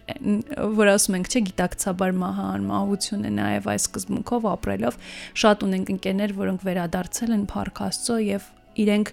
որ 0.78 0.90
ասում 0.94 1.16
ենք, 1.18 1.26
չէ, 1.28 1.40
գիտակցաբար 1.50 2.14
մահան, 2.16 2.66
մահություն 2.70 3.26
է 3.28 3.32
նաև 3.36 3.66
այս 3.74 3.86
սկզբունքով 3.90 4.46
ապրելով, 4.54 4.96
շատ 5.42 5.64
ունենք 5.68 5.90
ընկերներ, 5.94 6.34
որոնք 6.38 6.64
վերադարձել 6.68 7.34
են 7.36 7.44
Փարք 7.50 7.82
Աստծո 7.84 8.16
եւ 8.24 8.46
իրենք 8.84 9.12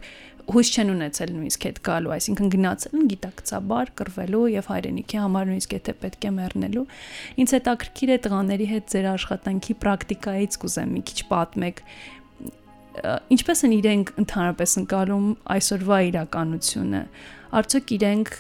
հույս 0.52 0.72
չեն 0.72 0.90
ունեցել 0.92 1.34
նույնիսկ 1.36 1.66
այդ 1.70 1.80
գալու, 1.86 2.14
այսինքն 2.16 2.48
գնացել 2.56 2.96
են 2.98 3.10
գիտակցաբար 3.12 3.92
կրվելու 4.00 4.42
եւ 4.52 4.70
հայրենիքի 4.72 5.20
համար 5.22 5.46
նույնիսկ 5.52 5.76
եթե 5.78 5.94
պետք 6.02 6.26
է 6.26 6.32
մեռնելու։ 6.38 6.86
Ինչ 7.44 7.50
հետաքրքիր 7.56 8.12
է 8.12 8.18
տղաների 8.26 8.68
հետ 8.72 8.90
ձեր 8.96 9.08
աշխատանքի 9.12 9.76
պրակտիկայից 9.86 10.58
կուզեմ 10.66 10.96
մի 10.98 11.04
քիչ 11.12 11.20
պատմեք, 11.32 11.84
ինչպես 13.32 13.64
են 13.68 13.74
իրենք 13.78 14.14
ընդհանրապես 14.22 14.78
ընկալում 14.82 15.28
այսօրվա 15.56 15.98
իրականությունը 16.12 17.02
արդյոք 17.62 17.94
իրենք 17.98 18.32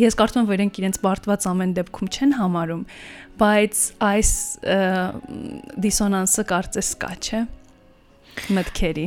ես 0.00 0.16
կարծում 0.20 0.40
եմ 0.40 0.48
որ 0.50 0.56
իրենք 0.56 0.80
իրենց 0.80 0.98
բարդված 1.04 1.46
ամեն 1.50 1.72
դեպքում 1.78 2.10
չեն 2.16 2.34
համարում 2.40 2.84
բայց 3.40 3.80
այս 4.10 4.30
դիսոնանսը 5.86 6.44
կարծես 6.52 6.90
կա 7.04 7.12
չէ 7.20 7.40
մտքերի 8.56 9.06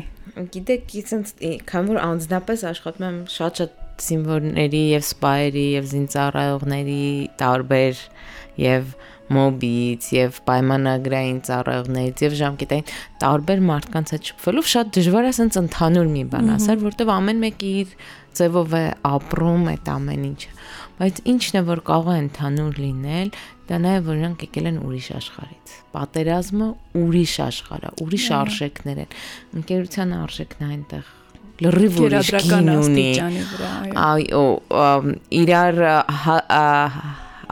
գիտեք 0.54 0.94
ինձ 1.00 1.34
քան 1.70 1.90
որ 1.94 2.02
անձնապես 2.04 2.66
աշխատում 2.74 3.08
եմ 3.10 3.18
շատ-շատ 3.34 3.80
զինվորների 4.04 4.84
եւ 4.94 5.04
սպայերի 5.08 5.66
եւ 5.74 5.90
զինծառայողների 5.94 7.02
տարբեր 7.40 8.00
եւ 8.64 8.94
և 8.94 8.96
մոբից 9.32 10.08
եւ 10.14 10.40
պայմանագրային 10.48 11.40
ծառայողներից 11.48 12.24
եւ 12.26 12.36
ժամկետային 12.42 12.90
տարբեր 13.24 13.64
մարդկանց 13.70 14.14
հետ 14.14 14.30
շփվելով 14.30 14.68
շատ 14.74 14.92
դժվար 14.98 15.24
է 15.24 15.32
ասենց 15.34 15.60
ընդհանուր 15.64 16.10
մի 16.14 16.24
բան 16.34 16.52
ասել, 16.58 16.84
որտեվ 16.84 17.14
ամեն 17.14 17.42
մեկը 17.44 17.72
իր 17.84 17.96
ձևով 18.34 18.76
է 18.78 18.86
ապրում 19.14 19.66
այդ 19.74 19.90
ամեն 19.94 20.28
ինչը։ 20.34 20.52
Բայց 20.94 21.20
ինչն 21.34 21.58
է 21.58 21.64
որ 21.70 21.82
կարող 21.90 22.14
է 22.14 22.20
ընդհանուր 22.24 22.80
լինել, 22.84 23.34
դա 23.70 23.80
նաեւ 23.84 24.08
որ 24.10 24.20
նրանք 24.20 24.46
եկել 24.46 24.70
են 24.70 24.78
ուրիշ 24.84 25.10
աշխարհից։ 25.18 25.74
Պատերազմը 25.94 26.70
ուրիշ 27.04 27.36
աշխարհ 27.48 27.84
է, 27.84 27.92
ուրիշ 28.04 28.28
արժեքներ 28.44 29.04
են։ 29.04 29.18
Ընկերության 29.64 30.16
արժեքն 30.20 30.66
այնտեղ 30.74 31.12
լրիվ 31.64 32.00
ուրիշ 32.04 32.32
գին 32.50 32.72
ունի։ 32.74 33.10
Այո, 34.04 34.46
իրար 35.44 35.84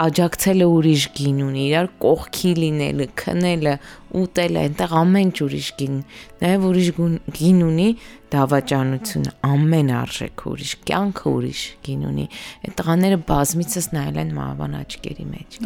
աջակցելը 0.01 0.67
ուրիշ 0.71 1.05
գին 1.17 1.39
ունի, 1.45 1.63
իրար 1.71 1.88
կողքի 2.01 2.51
լինելը, 2.62 3.07
քնելը, 3.21 3.74
ուտելը, 4.21 4.62
այնտեղ 4.62 4.93
ամեն 5.01 5.27
ինչ 5.27 5.38
ուրիշ 5.45 5.67
գին, 5.81 5.98
նաև 6.41 6.65
ուրիշ 6.69 6.89
գին 7.38 7.60
ունի 7.67 7.88
դավաճանությունը, 8.31 9.33
ամեն 9.48 9.91
արժեքը 10.01 10.48
ուրիշ, 10.51 10.74
կյանքը 10.88 11.25
ուրիշ 11.31 11.63
գին 11.88 12.05
ունի։ 12.12 12.25
Այդ 12.62 12.75
տղաները 12.81 13.19
բազմիցս 13.31 13.89
նայել 13.95 14.21
են 14.21 14.31
մահվան 14.38 14.77
աչքերի 14.81 15.27
մեջ։ 15.31 15.60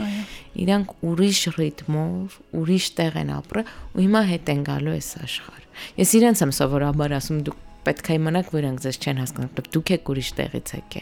Իրանք 0.66 0.96
ուրիշ 1.12 1.42
ռիթմով, 1.60 2.40
ուրիշ 2.62 2.90
տեղ 2.98 3.22
են 3.22 3.32
ապրել 3.36 3.72
ու 3.96 4.06
հիմա 4.06 4.26
հետ 4.34 4.52
են 4.56 4.66
գալու 4.66 4.96
այս 4.96 5.12
աշխարհ։ 5.26 5.64
Ես 6.02 6.18
իրենց 6.22 6.44
եմ 6.46 6.56
սովորաբար 6.56 7.18
ասում 7.20 7.46
դուք 7.46 7.64
պետք 7.86 8.10
է 8.10 8.16
իմանաք, 8.20 8.50
որ 8.56 8.66
իրենք 8.66 8.82
ձեզ 8.86 8.98
չեն 9.06 9.20
հասկանում, 9.22 9.52
դուք 9.76 9.92
եք 9.96 10.10
ուրիշ 10.12 10.30
տեղից 10.40 10.72
եկե։ 10.76 11.02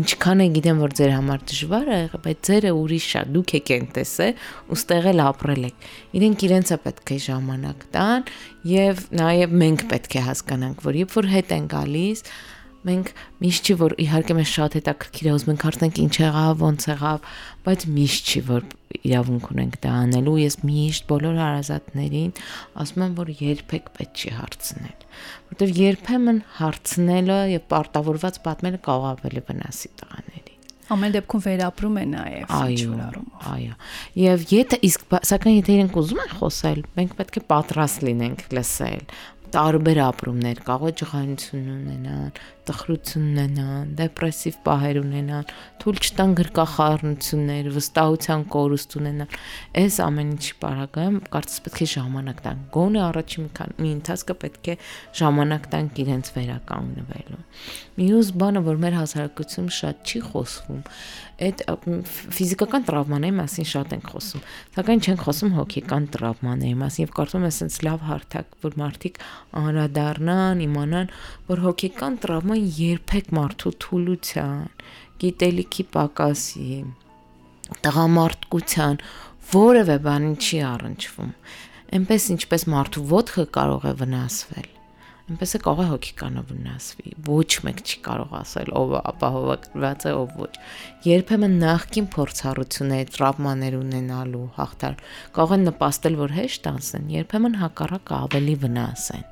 Ինչքան 0.00 0.40
է 0.40 0.46
գիտեմ, 0.56 0.78
որ 0.80 0.94
ձեր 1.00 1.12
համար 1.16 1.42
դժվար 1.50 1.90
է 1.90 2.00
բայց 2.24 2.38
ձերը 2.48 2.70
ուրիշ 2.80 3.08
է, 3.10 3.22
դուք 3.34 3.54
եք 3.60 3.72
են 3.76 3.88
տեսել 3.96 4.44
ու 4.70 4.78
ստեղել 4.80 5.22
ապրել 5.26 5.66
եք։ 5.70 5.88
Իրենք 6.20 6.44
իրենցը 6.50 6.78
պետք 6.86 7.10
է 7.10 7.18
ժամանակ 7.26 7.84
տան 7.96 8.30
եւ 8.70 9.04
նաեւ 9.20 9.58
մենք 9.60 9.84
պետք 9.90 10.16
է 10.16 10.24
հասկանանք, 10.30 10.86
որ 10.86 11.00
երբ 11.00 11.16
որ 11.20 11.30
հետ 11.34 11.54
են 11.60 11.68
գալիս, 11.74 12.24
մենք 12.86 13.10
միշտ 13.44 13.68
չի 13.70 13.74
որ 13.80 13.94
իհարկե 14.04 14.36
մենք 14.38 14.50
շատ 14.50 14.76
հետաքրքիր 14.78 15.28
է 15.28 15.32
ուզում 15.36 15.50
ենք 15.52 15.64
հարցնենք 15.66 15.98
ինչ 16.00 16.14
եղավ, 16.20 16.62
ոնց 16.64 16.86
եղավ, 16.90 17.26
բայց 17.66 17.84
միշտ 17.96 18.30
չի 18.30 18.42
որ 18.50 18.68
իրավունք 19.00 19.48
ունենք 19.54 19.76
դա 19.84 19.92
անելու։ 20.00 20.36
Ես 20.40 20.56
միշտ 20.70 21.06
բոլոր 21.10 21.40
հարազատներին 21.40 22.32
ասում 22.84 23.04
եմ, 23.04 23.16
որ 23.20 23.32
երբեք 23.40 23.90
պետք 24.00 24.20
չի 24.20 24.32
հարցնել, 24.40 25.04
որտեղ 25.50 25.74
երբեմն 25.80 26.40
հարցնելը 26.60 27.40
եւ 27.54 27.66
պարտավորված 27.74 28.40
պատմելը 28.48 28.80
կարող 28.88 29.10
ավելի 29.10 29.44
վնասի 29.50 29.92
տղաների 30.00 30.56
ամեն 30.90 31.12
դեպքում 31.14 31.42
վերապրում 31.44 31.98
է 32.00 32.04
նաև 32.10 32.54
այո 32.56 32.94
այո 33.50 33.74
եւ 34.18 34.46
եթե 34.50 34.78
իսկ 34.88 35.12
սակայն 35.30 35.58
եթե 35.60 35.76
իրենք 35.76 35.98
ուզում 36.00 36.22
են 36.24 36.32
խոսել 36.40 36.80
մենք 36.96 37.12
պետք 37.20 37.38
է 37.38 37.42
պատրաստ 37.52 38.06
լինենք 38.08 38.42
լսել 38.58 39.04
տարբեր 39.54 39.98
ապրումներ, 40.04 40.60
կարող 40.66 40.90
է 40.90 40.96
ջղայնություն 41.00 41.70
ունենան, 41.74 42.40
տխրություն 42.70 43.26
ունենան, 43.30 43.92
դեպրեսիվ 43.98 44.58
պահեր 44.66 44.98
ունենան, 45.00 45.50
թույլ 45.82 46.00
չտան 46.00 46.34
գրկախառնություններ, 46.40 47.70
վստահության 47.76 48.44
կորուստ 48.54 48.96
ունենան։ 49.00 49.36
Այս 49.80 49.98
ամեն 50.06 50.32
ինչի 50.34 50.54
բարակայում 50.64 51.18
կարծես 51.34 51.62
պետք 51.66 51.80
է 51.80 51.88
ժամանակ 51.94 52.42
տան։ 52.46 52.62
Գոնե 52.76 53.02
առաջի 53.10 53.40
մի 53.40 53.50
քան 53.60 53.74
մի 53.80 53.90
ընթացքը 54.00 54.36
պետք 54.44 54.70
է 54.70 54.76
ժամանակ 55.20 55.68
տան 55.74 55.90
իրենց 56.00 56.30
վերականգնվելու։ 56.36 57.42
Մյուս 58.00 58.28
բանը, 58.40 58.60
որ 58.64 58.78
մեր 58.80 58.94
հասարակությունում 59.00 59.72
շատ 59.80 60.10
չի 60.10 60.20
խոսվում, 60.30 60.84
այդ 61.40 61.62
ֆիզիկական 62.36 62.84
տրավմաների 62.88 63.34
մասին 63.38 63.68
շատ 63.70 63.92
ենք 63.96 64.08
խոսում, 64.12 64.42
սակայն 64.76 65.02
չենք 65.04 65.22
խոսում 65.24 65.52
հոգեկան 65.56 66.08
տրավմաների 66.16 66.76
մասին 66.80 67.04
եւ 67.06 67.12
կարծում 67.16 67.46
եմ, 67.46 67.50
ասենց 67.50 67.78
լավ 67.86 68.04
հարթակ, 68.10 68.56
որ 68.64 68.76
մարդիկ 68.80 69.20
անդրադառնան, 69.60 70.62
իմանան, 70.66 71.12
որ 71.48 71.64
հոգեկան 71.64 72.18
տրավմա 72.24 72.59
տրավման 72.60 72.76
երբեք 72.76 73.30
մարդու 73.32 73.70
թուլության, 73.80 74.64
գիտելիքի 75.20 75.84
պակասի, 75.94 76.74
տղամարդկության 77.84 78.98
որևէ 79.52 79.96
բանի 80.04 80.32
չի 80.36 80.58
առնչվում։ 80.70 81.30
Էնպես 81.96 82.26
ինչպես 82.36 82.66
մարդու 82.74 83.04
ոտքը 83.10 83.44
կարող 83.56 83.86
է 83.88 83.94
վնասվել 84.00 84.68
այնպես 85.30 85.52
է 85.54 85.58
կարող 85.62 85.80
է 85.80 85.86
հոգեկանը 85.86 86.42
վնասվի։ 86.48 87.12
Ոչ 87.30 87.50
մեկ 87.62 87.82
չի 87.86 87.98
կարող 88.02 88.32
ասել 88.34 88.72
ով 88.80 88.94
ապահովված 88.98 90.06
է, 90.10 90.14
ով 90.18 90.32
ոչ։ 90.40 90.50
Երբեմն 91.06 91.54
նախքին 91.60 92.08
փորձառություններ, 92.16 93.12
տրավմաներ 93.14 93.76
ունենալու 93.78 94.42
հաղթար 94.58 94.98
կարող 95.38 95.54
են 95.54 95.64
նպաստել, 95.70 96.18
որ 96.24 96.36
հեշտ 96.40 96.68
անցնեն, 96.74 97.06
երբեմն 97.14 97.56
հակառակը 97.62 98.18
ավելի 98.26 98.58
վնասեն 98.66 99.24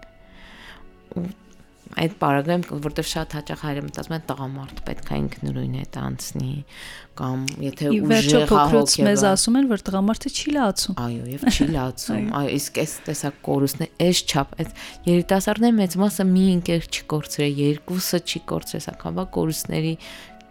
այդ 1.99 2.15
պարագայում, 2.21 2.65
որտեվ 2.85 3.07
շատ 3.09 3.35
հաճախ 3.39 3.61
հայրը 3.65 3.83
մտածում 3.87 4.15
է 4.15 4.19
տղամարդ 4.29 4.81
պետք 4.89 5.09
է 5.09 5.19
ինքնուրույն 5.19 5.77
է 5.79 5.85
տանցնի 5.95 6.53
կամ 7.19 7.45
եթե 7.65 7.93
ուժի 7.99 8.43
հաղոք 8.51 8.93
է։ 8.99 9.07
Մեզ 9.09 9.25
ասում 9.29 9.59
են, 9.59 9.69
որ 9.73 9.85
տղամարդը 9.89 10.33
չի 10.39 10.55
լացում։ 10.59 10.99
Այո, 11.05 11.25
եւ 11.33 11.47
չի 11.49 11.69
լացում։ 11.79 12.29
Այո, 12.39 12.53
իսկ 12.59 12.81
այս 12.85 12.93
տեսակ 13.09 13.41
կորուստն 13.49 13.87
է, 13.87 13.89
այս 14.09 14.23
չափ, 14.29 14.53
այդ 14.59 14.77
երիտասարդների 15.09 15.79
մեծ 15.79 15.97
մասը 16.03 16.29
մի 16.29 16.45
ինքեր 16.59 16.87
չկործրել, 16.99 17.63
երկուսը 17.65 18.23
չի 18.29 18.43
կործրել, 18.53 18.85
սակայն 18.89 19.19
բա 19.19 19.27
կորուստների 19.39 19.95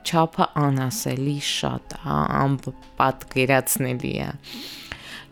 չափը 0.07 0.49
անասելի 0.67 1.37
շատ, 1.43 1.95
հա, 2.03 2.19
անպատկերացնելի 2.47 4.13
է։ 4.17 4.27
Ա 4.27 4.35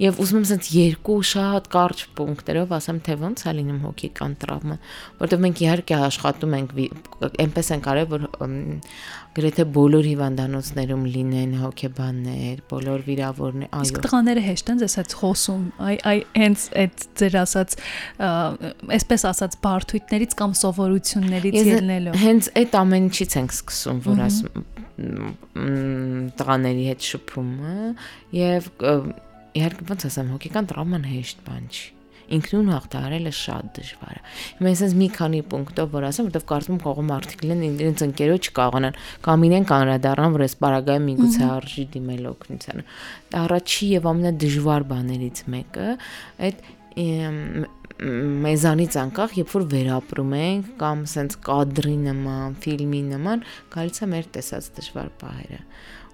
Եվ 0.02 0.18
ուզում 0.20 0.40
եմ 0.42 0.46
ասած 0.46 0.70
երկու 0.76 1.18
շատ 1.30 1.68
կարճ 1.72 2.02
պունկտերով 2.18 2.74
ասեմ, 2.76 2.98
թե 3.06 3.16
ոնց 3.22 3.44
է 3.46 3.54
լինում 3.56 3.78
հոգեկան 3.86 4.34
տրավմա, 4.42 4.76
որովհետև 5.22 5.44
մենք 5.46 5.62
իհարկե 5.66 6.00
աշխատում 6.06 6.56
ենք 6.60 6.74
այնպես 7.46 7.72
են 7.76 7.86
կարել, 7.86 8.10
որ 8.12 8.26
գրեթե 9.36 9.66
բոլոր 9.76 10.06
հիվանդանոցներում 10.10 11.06
լինեն 11.16 11.56
հոգեբաններ, 11.60 12.60
բոլոր 12.72 13.02
վիրավորներ, 13.08 13.72
այո։ 13.76 13.88
Իսկ 13.88 14.00
տղաները 14.06 14.44
հեշտ 14.46 14.72
են 14.72 14.80
ձեզ 14.84 14.96
այդ 15.02 15.16
խոսում, 15.20 15.66
այ 15.76 15.98
այ 16.12 16.20
հենց 16.36 16.68
այդ 16.84 17.06
ձեր 17.20 17.38
ասած 17.42 17.76
այսպես 18.96 19.28
ասած 19.32 19.58
բարթույթներից 19.66 20.38
կամ 20.40 20.56
սովորություններից 20.62 21.60
ելնելով։ 21.76 22.18
Հենց 22.26 22.50
այդ 22.64 22.80
ամեն 22.80 23.10
ինչից 23.12 23.38
ենք 23.44 23.56
սկսում, 23.60 24.02
որ 24.08 24.24
ասում 24.30 24.66
տղաների 26.40 26.86
հետ 26.88 27.08
շփումը 27.10 27.80
եւ 28.40 28.70
իհարկե 29.56 29.90
ոնց 29.92 30.08
ասեմ, 30.12 30.34
հոգեկան 30.36 30.72
տրավման 30.72 31.06
հեշտ 31.12 31.46
բան 31.46 31.70
չի 31.72 31.86
ինքնուն 32.36 32.72
հաղթահարելը 32.74 33.32
շատ 33.38 33.68
դժվար 33.76 34.16
է։ 34.16 34.22
Հիմա 34.58 34.72
ես 34.72 34.94
մի 35.00 35.08
քանի 35.16 35.42
պունկտով 35.52 35.92
որ 35.94 36.08
ասեմ, 36.10 36.30
որովհետև 36.30 36.48
կարծում 36.52 36.80
կողմ 36.86 37.12
արդիկ 37.16 37.44
լինեն 37.46 37.78
իրենց 37.86 38.04
ընկերոջ 38.06 38.50
կարողանան 38.60 39.00
կամ 39.28 39.46
իրեն 39.50 39.68
կանրադառնան, 39.72 40.36
որ 40.36 40.46
այս 40.46 40.56
պարագայում 40.66 41.08
միգուցե 41.12 41.44
արժի 41.56 41.86
դիմել 41.96 42.30
օգնությանը։ 42.32 42.86
Առաջի 43.46 43.90
եւ 43.94 44.10
ամենադժվար 44.16 44.88
բաներից 44.96 45.44
մեկը 45.56 45.90
այդ 46.50 46.66
մեզանից 47.96 48.96
անկախ, 49.00 49.36
երբ 49.40 49.52
որ 49.56 49.66
վերապրում 49.72 50.34
ենք 50.36 50.72
կամ 50.82 51.04
սենց 51.12 51.36
կադրի 51.46 51.94
նման, 52.02 52.58
ֆիլմի 52.66 53.02
նման, 53.14 53.46
գալիս 53.76 54.04
է 54.04 54.10
մեր 54.12 54.28
տեսած 54.36 54.68
դժվար 54.80 55.12
պահերը 55.22 55.62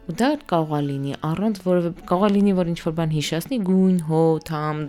ու 0.09 0.15
դա 0.21 0.29
կարող 0.49 0.73
է 0.77 0.81
լինի 0.87 1.13
առանց 1.29 1.61
որևէ 1.67 1.91
կարող 2.09 2.25
է 2.27 2.31
լինի 2.37 2.53
որ 2.57 2.71
ինչ 2.71 2.79
որ 2.87 2.95
բան 2.97 3.15
հիշացնի 3.15 3.59
գույն, 3.69 3.97
հոտ, 4.09 4.51
համ 4.55 4.81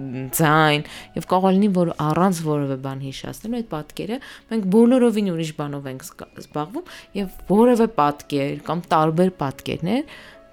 ձայն 0.00 0.84
եւ 1.16 1.26
կարող 1.30 1.50
է 1.50 1.54
լինի 1.56 1.70
որ 1.76 1.92
առանց 2.06 2.42
որևէ 2.46 2.76
բան 2.84 3.00
հիշացնելու 3.04 3.58
այդ 3.60 3.68
պատկերը 3.74 4.18
մենք 4.52 4.68
բոլորովին 4.74 5.30
ուրիշ 5.34 5.52
բանով 5.60 5.88
ենք 5.90 6.04
զբաղվում 6.44 6.92
եւ 7.18 7.34
որևէ 7.50 7.88
պատկեր 7.98 8.62
կամ 8.70 8.84
տարբեր 8.94 9.32
պատկերներ 9.42 10.04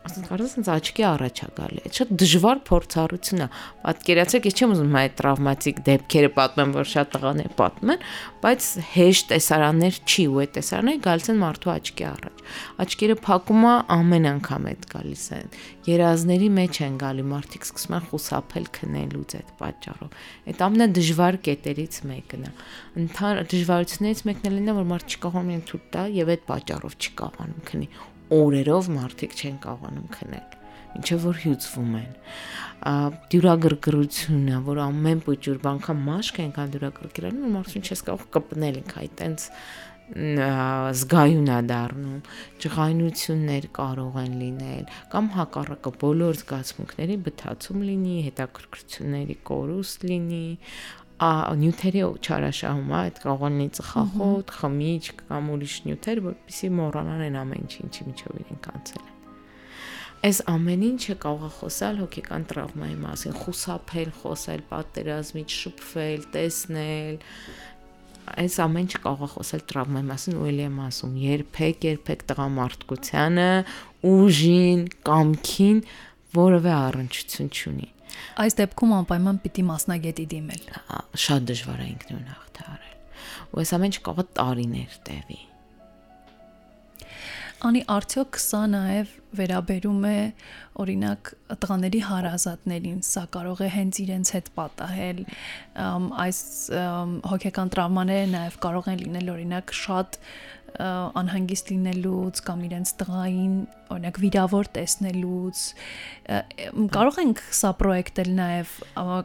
ասենք 0.08 0.28
կարծես 0.32 0.54
ինձ 0.58 0.70
աչքի 0.74 1.04
առաջ 1.08 1.40
է 1.44 1.48
գալի։ 1.58 1.82
Այդ 1.88 1.98
շատ 1.98 2.12
դժվար 2.22 2.60
փորձառություն 2.68 3.44
է։ 3.44 3.48
Պատկերացեք, 3.84 4.48
ես 4.48 4.58
չեմ 4.58 4.74
ուզում 4.78 4.98
այդ 5.02 5.16
տրավմատիկ 5.20 5.82
դեպքերը 5.88 6.30
պատմեմ, 6.38 6.74
որ 6.78 6.90
շատ 6.92 7.12
տղաներ 7.18 7.52
պատմում 7.58 7.94
են, 7.94 8.06
բայց 8.48 8.68
հեշտ 8.98 9.28
տեսարաններ 9.32 10.00
չի 10.08 10.26
ու 10.28 10.42
այդ 10.44 10.52
տեսարանները 10.58 11.04
գալիս 11.08 11.28
են 11.28 11.42
մարդու 11.44 11.74
աչքի 11.78 12.08
առաջ։ 12.08 12.44
Աչքերը 12.88 13.16
փակում 13.28 13.64
է 13.68 13.74
ամեն 13.98 14.28
անգամ 14.32 14.68
այդ 14.72 14.88
գալիս 14.94 15.26
են։ 15.38 15.56
Երազների 15.88 16.50
մեջ 16.58 16.80
են 16.88 16.96
գալի 17.04 17.26
մարդիկ 17.28 17.68
սկսում 17.68 17.96
են 17.98 18.06
խուսափել 18.08 18.68
քնելուց 18.78 19.36
այդ 19.38 19.52
պատճառով։ 19.62 20.18
Այդ 20.52 20.64
ամենադժվար 20.68 21.40
կետերից 21.48 22.00
մեկն 22.12 22.48
է։ 22.48 22.52
Ընդհանուր 23.04 23.50
դժվարություններից 23.56 24.26
մեկն 24.28 24.52
էլ 24.52 24.60
ինը 24.64 24.78
որ 24.78 24.92
մարդ 24.92 25.18
չկարողանում 25.18 25.66
թույլ 25.72 25.88
տա 25.96 26.06
եւ 26.18 26.36
այդ 26.36 26.46
պատճառով 26.52 26.98
չի 26.98 27.12
կարողանում 27.24 27.66
քնի 27.72 27.90
օրերով 28.36 28.92
մարդիկ 28.98 29.36
չեն 29.38 29.58
կարողանում 29.64 30.08
քնել 30.18 30.56
ինչեւ 30.98 31.26
որ 31.28 31.42
հյուծվում 31.44 31.98
են 31.98 32.14
դյուրագրգռությունը 33.34 34.62
որ 34.68 34.80
ամեն 34.86 35.22
փոճուր 35.28 35.60
բանկա 35.66 35.96
մաշկ 36.08 36.40
են 36.44 36.54
կան 36.58 36.74
դյուրագրգռելն 36.76 37.44
ու 37.48 37.52
մարդուն 37.58 37.86
չես 37.88 38.04
կարող 38.08 38.26
կպնել 38.38 38.80
ինք 38.84 38.96
այ 39.02 39.10
տենց 39.22 39.48
զգայուն 40.08 41.50
է 41.52 41.56
դառնում 41.68 42.20
ջղայնություններ 42.64 43.66
կարող 43.76 44.20
են 44.22 44.38
լինել 44.42 44.86
կամ 45.12 45.26
հակառակը 45.36 45.92
բոլոր 46.04 46.40
զգացմունքների 46.42 47.18
բթացում 47.26 47.82
լինի 47.90 48.16
հետաքրքրությունների 48.28 49.38
կորուստ 49.52 50.08
լինի 50.08 50.46
նյութերի 51.18 52.02
չարաշահում 52.22 52.90
է, 52.94 52.98
այդ 52.98 53.20
կարող 53.24 53.46
լինի 53.48 53.68
ծխախոտ, 53.78 54.52
խմիչք 54.58 55.22
կամ 55.32 55.48
ուրիշ 55.58 55.78
նյութեր, 55.88 56.20
որպեսզի 56.28 56.70
մոռանան 56.78 57.24
այն 57.28 57.38
ամեն 57.42 57.64
ինչ, 57.64 57.74
ինչի 57.88 58.04
միջով 58.08 58.36
իրենք 58.44 58.68
անցել 58.78 59.08
են։ 59.08 59.16
Այս 60.28 60.40
ամեն 60.54 60.84
ինչը 60.88 61.16
կարող 61.24 61.48
է 61.48 61.52
խոսալ 61.58 62.00
հոգեկան 62.04 62.46
տրավմայի 62.52 62.96
մասին, 63.02 63.36
խուսափել, 63.38 64.14
խոսել 64.22 64.62
պատերազմից, 64.70 65.58
շփվել, 65.58 66.22
տեսնել, 66.38 67.20
այս 68.38 68.56
ամեն 68.68 68.88
ինչը 68.88 69.00
կարող 69.08 69.28
է 69.28 69.30
խոսել 69.34 69.62
տրավմայի 69.72 70.08
մասին 70.08 70.38
ու 70.38 70.48
ելի 70.52 70.64
եմ 70.68 70.80
ասում 70.84 71.14
երբեք 71.24 71.86
երբեք 71.88 72.26
տղամարդկությանը 72.32 73.52
ուժին 74.12 74.82
կամքին 75.08 75.80
որևէ 76.38 76.74
առնչություն 76.78 77.54
չունի 77.56 77.88
Այս 78.44 78.58
դեպքում 78.62 78.96
անպայման 79.02 79.42
պիտի 79.44 79.68
մասնագետի 79.72 80.26
դիմել։ 80.34 80.64
Շատ 81.28 81.52
դժվար 81.52 81.84
է 81.84 81.90
ինքնուրույն 81.92 82.32
հաղթահարել։ 82.38 82.98
Ու 83.48 83.62
այս 83.64 83.76
ամենը 83.78 84.04
կարող 84.08 84.24
է 84.24 84.28
տարիներ 84.40 84.98
տևի։ 85.08 85.40
Անի 87.66 87.80
արդյոք 87.90 88.38
սա 88.38 88.60
նաև 88.70 89.14
վերաբերում 89.38 90.04
է 90.06 90.18
օրինակ 90.84 91.30
տղաների 91.64 92.02
հարազատներին, 92.06 93.00
սա 93.08 93.24
կարող 93.34 93.64
է 93.66 93.70
հենց 93.74 94.00
իրենց 94.04 94.32
հետ 94.36 94.52
պատահել 94.60 95.22
այս 96.26 96.42
հոգեկան 97.34 97.72
տրավմաները 97.74 98.28
նաև 98.36 98.60
կարող 98.68 98.92
են 98.94 99.02
լինել 99.02 99.34
օրինակ 99.34 99.74
շատ 99.82 100.20
անհանգիստ 100.78 101.70
լինելուց 101.74 102.40
կամ 102.48 102.60
իրենց 102.68 102.92
տղային 103.00 103.54
օրինակ 103.88 104.18
վիրավոր 104.22 104.68
տեսնելուց 104.78 105.62
կարող 106.94 107.20
ենք 107.24 107.42
սա 107.58 107.72
պրոյեկտել 107.80 108.30
նաև 108.38 108.74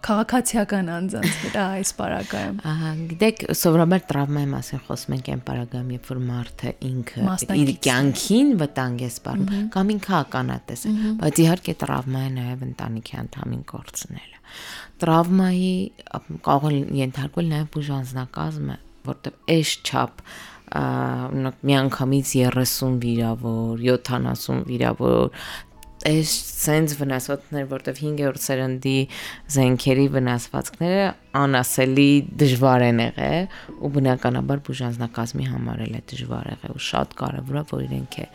քաղաքացիական 0.06 0.90
անձանց 0.96 1.40
վրա 1.42 1.64
այս 1.78 1.92
պարագայում 1.98 2.60
ահա 2.72 2.92
գիտեք 3.12 3.42
սովորաբար 3.62 4.04
տրավմայի 4.12 4.48
մասին 4.52 4.82
խոսում 4.86 5.16
ենք 5.18 5.30
այն 5.32 5.42
պարագայում 5.48 5.90
երբ 5.96 6.08
որ 6.12 6.22
մարդը 6.30 6.74
ինքը 6.90 7.26
իր 7.62 7.72
կյանքին 7.88 8.54
վտանգ 8.62 9.02
է 9.02 9.10
սպառնում 9.12 9.66
կամ 9.76 9.92
ինքը 9.96 10.14
ականատես 10.22 10.86
է 10.86 10.94
բայց 11.22 11.42
իհարկե 11.42 11.76
տրավմա 11.82 12.22
է 12.22 12.30
նաև 12.38 12.64
ընտանիքի 12.70 13.18
անդամին 13.22 13.66
կորցնելը 13.72 14.40
տրավմայի 15.02 15.74
կարող 16.46 16.72
է 16.78 16.80
ենթարկվել 17.02 17.52
նաև 17.52 17.70
բուժանձնակազմը 17.76 18.78
որտեղ 19.02 19.38
այս 19.56 19.70
չափ 19.82 20.22
միանգամից 20.72 22.32
30 22.38 22.96
վիրավոր, 23.02 23.84
70 23.84 24.64
վիրավոր 24.70 25.28
այս 26.02 26.30
սենց 26.62 26.94
վնասվածքներ, 26.98 27.66
որտեվ 27.70 27.98
5-րդ 28.00 28.42
սերնդի 28.42 28.94
զենքերի 29.54 30.06
վնասվածքները 30.16 31.04
անասելի 31.38 32.08
դժվար 32.42 32.84
են 32.88 33.02
եղել 33.04 33.46
ու 33.78 33.92
բնականաբար 33.96 34.64
բուժանձնակազմի 34.66 35.46
համար 35.52 35.84
էլ 35.86 35.94
է 36.00 36.02
դժվար 36.12 36.50
եղել 36.56 36.74
ու 36.74 36.84
շատ 36.88 37.16
կարևոր 37.22 37.60
է 37.62 37.64
որ 37.70 37.84
իրենք 37.86 38.18
է 38.18 38.26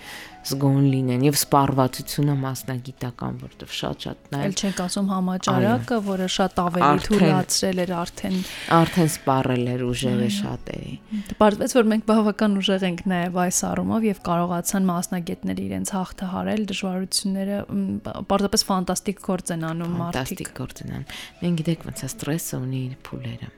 զգոն 0.47 0.85
լինեն 0.93 1.23
եւ 1.27 1.37
սպառվածությունը 1.37 2.35
մասնագիտական, 2.41 3.37
որտեվ 3.43 3.73
շատ-շատ 3.77 4.29
նայել։ 4.33 4.47
Էլ 4.47 4.55
չենք 4.57 4.79
ասում 4.85 5.11
համաճարակը, 5.11 5.99
որը 6.07 6.27
շատ 6.37 6.61
ավելի 6.63 7.03
թույլատրել 7.07 7.81
էր 7.83 7.93
արդեն 7.97 8.37
արդեն 8.77 9.11
սպառել 9.11 9.69
էր 9.73 9.83
ուժերը 9.87 10.29
շատերի։ 10.37 10.93
Պարզվեց, 11.41 11.75
որ 11.77 11.89
մենք 11.91 12.07
բավական 12.07 12.57
ուժեղ 12.61 12.87
ենք 12.87 13.05
նաեւ 13.11 13.39
այս 13.43 13.61
առումով 13.67 14.07
եւ 14.07 14.23
կարողացան 14.27 14.89
մասնագետները 14.91 15.63
իրենց 15.67 15.93
հաղթահարել 15.97 16.67
դժվարությունները, 16.71 17.61
պարզապես 18.31 18.67
ֆանտաստիկ 18.71 19.23
գործ 19.27 19.55
են 19.57 19.69
անում 19.73 19.95
մարդիկ։ 20.01 20.17
Ֆանտաստիկ 20.17 20.51
գործ 20.61 20.83
են 20.87 20.97
անում։ 20.97 21.15
Մենք 21.43 21.63
գիտեք 21.63 21.87
ոնց 21.91 22.03
է 22.07 22.11
ստրեսը 22.15 22.61
ունի 22.63 22.83
իր 22.87 22.99
փուլերը 23.07 23.55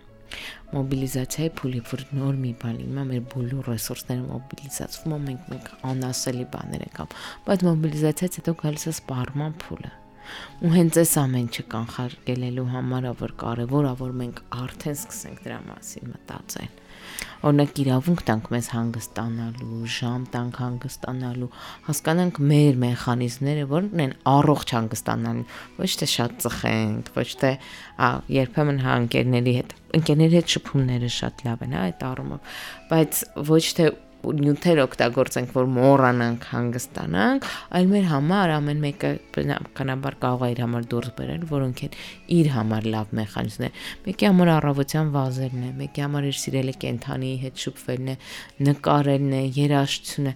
մոբիլիզացիայի 0.74 1.52
փուլի, 1.60 1.82
որ 1.94 2.04
նոր 2.20 2.36
մի 2.44 2.52
բան 2.64 2.76
լինի, 2.80 3.06
մեր 3.12 3.24
բոլոր 3.34 3.72
ռեսուրսները 3.74 4.28
մոբիլիզացվում 4.30 5.16
են, 5.18 5.40
մենք 5.54 5.72
անասելի 5.94 6.46
բաներ 6.58 6.86
ենք 6.90 7.02
անում, 7.06 7.18
բայց 7.50 7.66
մոբիլիզացիայից 7.70 8.40
հետո 8.42 8.56
գալիս 8.64 8.86
է 8.90 8.96
սպառման 9.00 9.58
փուլը 9.66 9.92
ու 10.66 10.74
հենց 10.76 11.00
այս 11.04 11.16
ամենը 11.24 11.66
կանխարգելելու 11.74 12.68
համար 12.76 13.10
է 13.10 13.16
որ 13.24 13.34
կարևոր 13.46 13.90
է 13.90 13.96
որ 14.04 14.14
մենք 14.24 14.44
արդեն 14.60 15.00
սկսենք 15.00 15.42
դրա 15.48 15.60
մասին 15.70 16.14
մտածել 16.14 16.78
օրինակ 17.40 17.78
իրավունք 17.84 18.22
տանք 18.28 18.48
մեզ 18.54 18.68
հանգստանալու, 18.74 19.78
ժամ 19.96 20.26
տանք 20.34 20.58
հանգստանալու, 20.60 21.50
հասկանանք 21.88 22.40
մեր 22.50 22.80
մեխանիզմները, 22.84 23.64
որն 23.72 24.04
են 24.06 24.14
առողջ 24.34 24.74
հանգստանալու, 24.76 25.46
ոչ 25.80 25.90
թե 26.02 26.10
շատ 26.16 26.36
ծխենք, 26.44 27.14
ոչ 27.16 27.30
թե 27.44 27.54
երբեմն 28.40 28.84
հա 28.84 29.00
ընկերների 29.06 29.56
հետ, 29.60 29.74
ընկերների 30.00 30.40
հետ 30.40 30.54
շփումները 30.58 31.12
շատ 31.20 31.44
լավ 31.48 31.66
են, 31.70 31.76
հա, 31.80 31.88
այդ 31.90 32.06
առումով, 32.10 32.54
բայց 32.92 33.24
ոչ 33.50 33.66
թե 33.80 33.90
նյութեր 34.20 34.80
օգտագործենք, 34.84 35.52
որ 35.56 35.68
մոռանանք, 35.76 36.48
հանգստանանք, 36.52 37.46
այլ 37.80 37.90
մեր 37.94 38.08
համար 38.10 38.54
ամեն 38.56 38.82
մեկը 38.84 39.12
բնականաբար 39.36 40.18
կարող 40.26 40.44
է 40.44 40.50
իր 40.54 40.62
համար 40.66 40.88
դուրս 40.92 41.14
բերել, 41.20 41.46
որոնք 41.54 41.84
են 41.88 41.98
իր 42.36 42.50
համար 42.56 42.90
լավ 42.96 43.14
մեխանիզմներ։ 43.20 43.84
Մեկի 44.10 44.30
համար 44.30 44.52
առավոտյան 44.60 45.14
վազելն 45.16 45.64
է, 45.64 45.72
մեկի 45.80 46.06
համար 46.06 46.30
իր 46.30 46.40
սիրելի 46.44 46.76
կենթանի 46.84 47.32
հետ 47.46 47.64
շփվելն 47.64 48.10
է, 48.10 48.18
նկարելն 48.70 49.38
է, 49.40 49.44
երաժշտությունը 49.60 50.36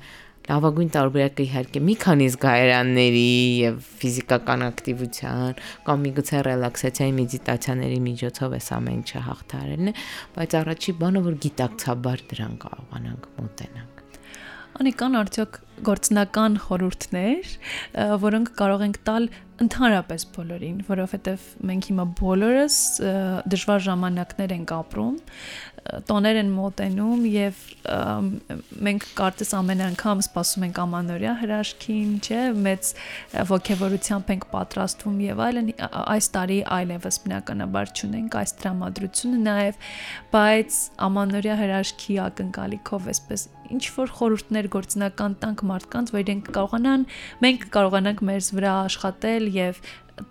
լավագույն 0.50 0.90
տարբերակը 0.94 1.44
իհարկե 1.44 1.82
մի 1.88 1.96
քանի 2.04 2.28
զգայարանների 2.34 3.28
եւ 3.64 3.78
ֆիզիկական 4.02 4.66
ակտիվության 4.68 5.64
կամ 5.88 6.06
միգուցե 6.08 6.44
ռելաքսացիայի 6.50 7.16
մեդիտացիաների 7.22 8.00
միջոցով 8.10 8.58
էս 8.60 8.70
ամեն 8.80 9.00
ինչը 9.00 9.26
հաղթարելն 9.30 9.94
է, 9.94 9.98
բայց 10.36 10.60
առաջի 10.64 10.98
բանը 11.04 11.26
որ 11.32 11.42
գիտակցաբար 11.48 12.28
դրան 12.34 12.56
կարողանանք 12.68 13.30
մոտենալ 13.40 13.94
Անի 14.74 14.92
կան 14.98 15.16
արդյոք 15.20 15.58
գործնական 15.86 16.56
խորհուրդներ, 16.64 17.50
որոնք 18.24 18.48
կարող 18.58 18.84
ենք 18.88 18.96
տալ 19.06 19.28
ընդհանրապես 19.62 20.26
բոլորին, 20.34 20.80
որովհետև 20.88 21.44
մենք 21.70 21.90
հիմա 21.92 22.06
բոլորս 22.20 22.78
դժվար 23.54 23.84
ժամանակներ 23.88 24.56
ենք 24.58 24.74
ապրում 24.80 25.20
տոներ 26.08 26.40
են 26.40 26.52
մոտենում 26.56 27.24
եւ 27.28 27.62
մենք 28.88 29.08
կարծես 29.18 29.50
ամեն 29.58 29.82
անգամ 29.90 30.22
սպասում 30.24 30.66
ենք 30.68 30.80
ամանորյա 30.84 31.34
հրաշքին, 31.42 32.14
չէ, 32.24 32.42
մեծ 32.68 32.92
ողջավորությամբ 33.52 34.32
ենք 34.36 34.48
պատրաստվում 34.54 35.18
եւ 35.28 35.42
այլն 35.48 35.72
այս 36.04 36.30
տարի 36.38 36.60
այլևս 36.78 37.20
բնականաբար 37.26 37.92
չունենք 37.98 38.38
այս 38.44 38.56
դրամատրությունը 38.64 39.42
նաեւ, 39.50 39.82
բայց 40.34 40.80
ամանորյա 41.10 41.60
հրաշքի 41.64 42.18
ակնկալիքով 42.30 43.12
այսպես 43.14 43.46
ինչ 43.74 43.84
որ 43.96 44.12
խորհուրդներ 44.18 44.68
գործնական 44.74 45.36
տանք 45.42 45.62
մարդկանց, 45.70 46.12
որ 46.14 46.24
իրենք 46.24 46.50
կարողանան, 46.58 47.06
մենք 47.44 47.64
կարողանանք 47.74 48.24
մեզ 48.30 48.50
վրա 48.58 48.74
աշխատել 48.84 49.48
եւ 49.56 49.80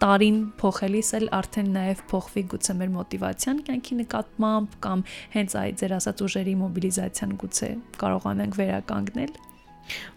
տարին 0.03 0.37
փոխելիս 0.61 1.09
էլ 1.19 1.25
արդեն 1.39 1.71
նաև 1.77 2.03
փոխվի 2.11 2.43
գուցե 2.53 2.75
մեր 2.79 2.91
մոտիվացիան 2.97 3.63
կյանքի 3.69 3.97
նկատմամբ 4.03 4.77
կամ 4.87 5.05
հենց 5.35 5.57
այդ 5.63 5.81
ձեր 5.83 5.95
ասած 5.99 6.23
ուժերի 6.27 6.55
մոբիլիզացիան 6.63 7.33
գուցե 7.43 7.71
կարողանանք 8.03 8.59
վերականգնել 8.63 9.33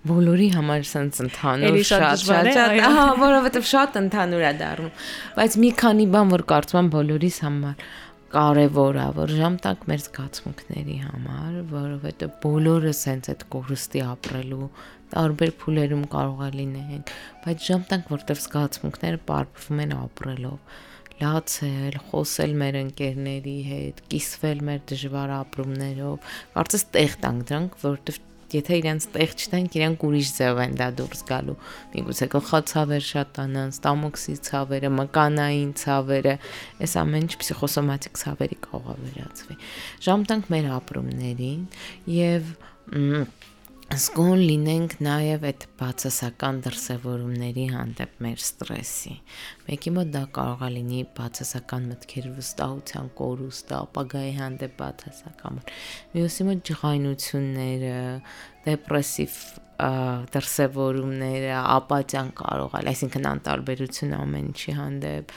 բոլորի 0.05 0.47
համար 0.53 0.83
sense 0.85 1.23
ընդհանուր 1.25 1.79
շատ 1.89 2.21
շատ 2.21 2.49
շատ 2.53 2.83
ահա 2.85 3.05
որովհետև 3.21 3.69
շատ 3.71 3.97
ընդհանուր 4.01 4.43
է 4.45 4.51
դառնում 4.61 4.91
բայց 5.39 5.57
մի 5.63 5.71
քանի 5.81 6.05
բան 6.15 6.33
որ 6.35 6.43
կարծում 6.51 6.81
եմ 6.81 6.91
բոլորիս 6.95 7.39
համար 7.45 7.87
կարևոր 8.35 8.97
է 8.99 9.05
որ 9.15 9.31
ժամ 9.31 9.53
տակ 9.63 9.83
մեր 9.89 10.01
զգացմունքների 10.05 10.95
համար 11.05 11.53
որովհետև 11.69 12.33
բոլորը 12.43 12.91
sense 12.99 13.31
այդ 13.31 13.45
կորստի 13.53 14.01
ապրելու 14.05 14.67
տարբեր 15.13 15.53
փուլերում 15.61 16.03
կարող 16.11 16.41
է 16.43 16.49
լինեն, 16.55 17.05
բայց 17.45 17.69
ժամտանք 17.69 18.11
որտեվ 18.15 18.41
զգացմունքները 18.45 19.21
պարփվում 19.29 19.81
են 19.85 19.95
ապրելով 20.01 20.75
լացել, 21.21 21.97
խոսել 22.09 22.55
մեր 22.59 22.77
ընկերների 22.81 23.57
հետ, 23.69 24.01
կիսվել 24.11 24.63
մեր 24.67 24.81
դժվար 24.91 25.35
ապրումներով, 25.39 26.31
կարծես 26.57 26.87
տեղ 26.95 27.19
տանք 27.23 27.45
դրանք, 27.51 27.77
որովհետև 27.85 28.19
եթե 28.55 28.79
իրենց 28.81 29.07
տեղ 29.15 29.33
չտանք, 29.35 29.77
իրանք 29.79 30.05
ուրիշ 30.09 30.31
ձև 30.35 30.61
են 30.65 30.75
դա 30.79 30.87
դուրս 30.99 31.23
գալու։ 31.29 31.55
Միգուցե 31.95 32.27
գլխացավեր 32.35 33.03
շատանան, 33.09 33.73
ստամոքսի 33.75 34.35
ցավերը, 34.49 34.91
մկանային 34.99 35.73
ցավերը, 35.81 36.35
այս 36.85 36.95
ամեն 37.05 37.25
ինչ 37.25 37.33
փսիխոսոմատիկ 37.41 38.21
ցավերի 38.25 38.59
կարող 38.65 38.93
է 38.95 39.01
վերածվի։ 39.05 39.59
Ժամտանք 40.05 40.53
մեր 40.55 40.71
ապրումներին 40.79 41.67
եւ 42.15 42.55
զգոն 43.93 44.39
լինենք 44.41 44.93
նաև 45.05 45.43
այդ 45.45 45.63
բացասական 45.77 46.61
դրսևորումների 46.65 47.65
հանդեպ 47.69 48.15
մեր 48.25 48.39
ստրեսի։ 48.41 49.11
Մեկի 49.67 49.91
մոտ 49.97 50.09
դա 50.15 50.23
կարող 50.37 50.63
է 50.65 50.69
լինի 50.73 51.01
բացասական 51.19 51.85
մտքերի 51.91 52.31
վստահության 52.39 53.11
կորուստը, 53.19 53.75
ապագայի 53.77 54.31
հանդեպ 54.39 54.73
բացասական։ 54.79 55.59
Մյուսի 56.15 56.47
մոտ 56.49 56.63
ջղայնությունները, 56.71 57.99
դեպրեսիվ 58.65 59.37
դրսևորումները, 60.33 61.53
ապատյան 61.75 62.33
կարող 62.41 62.75
է, 62.79 62.83
այսինքն 62.95 63.29
անտարբերություն 63.35 64.17
ամեն 64.17 64.49
ինչի 64.49 64.75
հանդեպ 64.79 65.33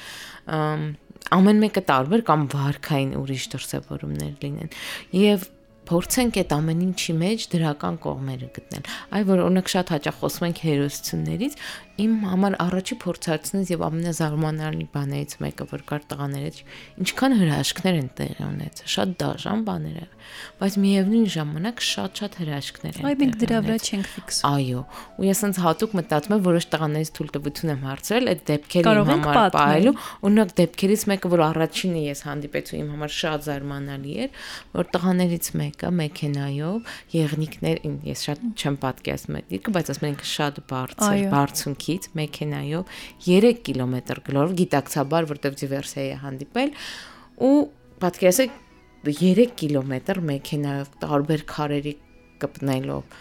ամեն 1.37 1.63
մեկը 1.67 1.83
տարբեր 1.91 2.23
կամ 2.29 2.45
վարքային 2.55 3.15
ուրիշ 3.19 3.47
դրսևորումներ 3.55 4.37
լինեն 4.45 4.71
եւ 5.19 5.49
փորձենք 5.89 6.39
այդ 6.43 6.55
ամեն 6.59 6.81
ինչի 6.89 7.15
մեջ 7.23 7.47
դրական 7.55 7.99
կողմերը 8.05 8.49
գտնել։ 8.59 8.89
Այ 9.19 9.23
որ 9.29 9.43
օրինակ 9.49 9.73
շատ 9.73 9.93
հաճախ 9.95 10.19
խոսում 10.23 10.47
ենք 10.49 10.63
հերոսություններից, 10.69 11.57
իմ 11.99 12.13
համար 12.29 12.55
առաջի 12.63 12.97
փորձարկությունից 13.03 13.71
եւ 13.73 13.83
ամենազարմանալի 13.89 14.87
բաներից 14.95 15.33
մեկը 15.43 15.65
որ 15.73 15.83
կար 15.89 16.05
տղաներից 16.13 16.61
ինչքան 17.03 17.35
հրաշքներ 17.39 17.99
են 17.99 18.09
տեղի 18.19 18.45
ունեցել 18.49 18.93
շատ 18.95 19.15
դաժան 19.23 19.65
բաներ 19.69 19.99
են 19.99 20.13
բայց 20.59 20.75
միևնույն 20.83 21.27
ժամանակ 21.35 21.83
շատ-շատ 21.89 22.37
հրաշքներ 22.39 22.99
են 22.99 23.09
այ 23.09 23.17
մենք 23.19 23.37
դրա 23.43 23.59
վրա 23.67 23.77
չենք 23.89 24.09
ֆիքսում 24.13 24.49
այո 24.49 24.83
ու 25.19 25.27
ես 25.29 25.41
ինձ 25.49 25.61
հատուկ 25.65 25.95
մտածում 25.99 26.35
եմ 26.39 26.43
որոշ 26.49 26.67
տղաներից 26.75 27.11
թույլտվություն 27.19 27.73
եմ 27.73 27.83
հարցրել 27.89 28.31
այդ 28.33 28.43
դեպքերի 28.49 28.95
համար 29.09 29.41
պահելու 29.59 29.95
օրինակ 30.29 30.53
դեպքերից 30.59 31.05
մեկը 31.09 31.33
որ 31.35 31.43
առաջինը 31.49 32.03
ես 32.09 32.23
հանդիպեցի 32.29 32.79
իմ 32.79 32.91
համար 32.95 33.15
շատ 33.19 33.47
զարմանալի 33.49 34.17
էր 34.29 34.43
որ 34.79 34.91
տղաներից 34.99 35.51
մեկը 35.63 35.93
մեքենայով 35.99 36.93
եղնիկներ 37.19 37.83
ես 38.09 38.27
շատ 38.29 38.45
չեմ 38.59 38.79
պատկերացնում 38.85 39.39
այդ 39.39 39.73
բայց 39.79 39.93
ասում 39.95 40.09
ենք 40.09 40.27
շատ 40.29 40.63
բարձր 40.69 41.25
բարձունքի 41.33 41.88
կողքից 41.89 42.09
մեքենայով 42.19 42.91
3 43.25 43.53
կիլոմետր 43.65 44.19
գլորով 44.27 44.53
գիտակցաբար, 44.59 45.29
որտեվ 45.33 45.55
դիվերսիա 45.63 46.03
է 46.05 46.17
հանդիպել 46.25 46.73
ու 47.49 47.57
պատկերացեք 48.03 48.59
3 49.09 49.47
կիլոմետր 49.63 50.21
մեքենայով 50.29 50.91
տարբեր 51.05 51.45
քարերի 51.49 51.95
կպնելով 52.45 53.17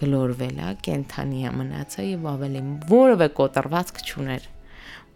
գլորվել 0.00 0.60
է, 0.60 0.68
կենթանի 0.84 1.40
է 1.48 1.52
մնացա 1.60 2.04
եւ 2.10 2.28
ավելի 2.30 2.60
որևէ 2.90 3.28
կոտրվածք 3.40 4.02
չուներ։ 4.04 4.44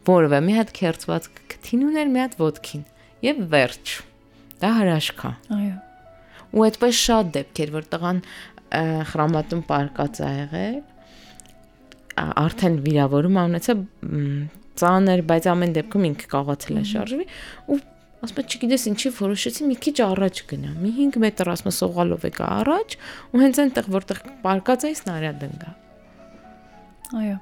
Որևէ 0.05 0.41
մի 0.45 0.57
հատ 0.59 0.73
քերծված 0.77 1.29
քթին 1.53 1.85
ուներ, 1.89 2.09
մի 2.15 2.21
հատ 2.25 2.35
ոդքին 2.41 2.83
եւ 3.25 3.45
վերջ։ 3.55 3.95
Դա 4.65 4.71
հրաշք 4.81 5.23
է։ 5.25 5.33
Այո։ 5.55 5.77
Ու 6.55 6.65
այդպես 6.65 6.99
շատ 7.05 7.31
դեպքեր, 7.35 7.73
որ 7.75 7.87
տղան 7.95 8.19
խրամատում 9.15 9.63
պարկած 9.71 10.21
ա 10.25 10.31
եղել 10.35 10.77
արդեն 12.15 12.77
վիրավորում 12.85 13.41
ունեցա 13.45 13.77
ծանր, 14.81 15.23
բայց 15.31 15.49
ամեն 15.55 15.75
դեպքում 15.79 16.07
ինքը 16.11 16.31
կարողացել 16.35 16.79
է 16.81 16.85
շարժվի 16.91 17.27
ու 17.75 17.79
ասում 18.25 18.41
եմ 18.41 18.49
չգիտես 18.55 18.87
ինչի 18.91 19.13
որոշեցի 19.19 19.69
մի 19.69 19.77
քիչ 19.85 19.95
առաջ 20.05 20.41
գնամ։ 20.51 20.77
Մի 20.85 20.93
5 20.99 21.19
մետր 21.25 21.51
ասում 21.55 21.71
եմ 21.71 21.77
սողալով 21.79 22.27
եկա 22.31 22.49
առաջ 22.65 22.97
ու 23.35 23.43
հենց 23.45 23.61
այնտեղ 23.65 23.91
որտեղ 23.95 24.23
պարկած 24.45 24.87
էի 24.89 24.99
սնարյադ 25.03 25.47
ընկա։ 25.49 25.71
Այո 27.21 27.37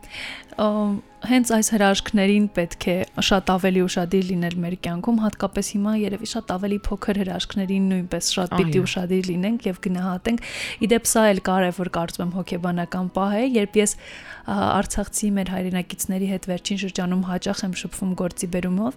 հենց 1.23 1.51
այս 1.55 1.69
հրաշքներին 1.75 2.47
պետք 2.57 2.85
է 2.91 2.97
շատ 3.29 3.51
ավելի 3.55 3.83
ուշադիր 3.87 4.25
լինել 4.33 4.57
մեր 4.63 4.75
կյանքում, 4.87 5.19
հատկապես 5.23 5.71
հիմա 5.77 5.93
երևի 6.03 6.29
շատ 6.33 6.53
ավելի 6.57 6.79
փոքր 6.89 7.21
հրաշքներին 7.23 7.87
նույնպես 7.93 8.31
շատ 8.37 8.55
պիտի 8.59 8.83
ուշադիր 8.83 9.29
լինենք 9.31 9.69
եւ 9.71 9.81
գնահատենք։ 9.87 10.47
Իդեպ 10.89 11.11
սա 11.13 11.25
էլ 11.33 11.43
կարևոր 11.47 11.91
կարծում 11.97 12.25
եմ 12.27 12.33
հոգեբանական 12.39 13.11
պահ 13.17 13.37
է, 13.39 13.45
երբ 13.63 13.79
ես 13.83 13.97
արցախցի 14.43 15.29
մեր 15.37 15.51
հայրենակիցների 15.53 16.29
հետ 16.33 16.47
վերջին 16.51 16.79
շրջանում 16.83 17.23
հաճախ 17.29 17.61
եմ 17.63 17.75
շփվում 17.79 18.15
գործի 18.19 18.49
բերումով, 18.53 18.97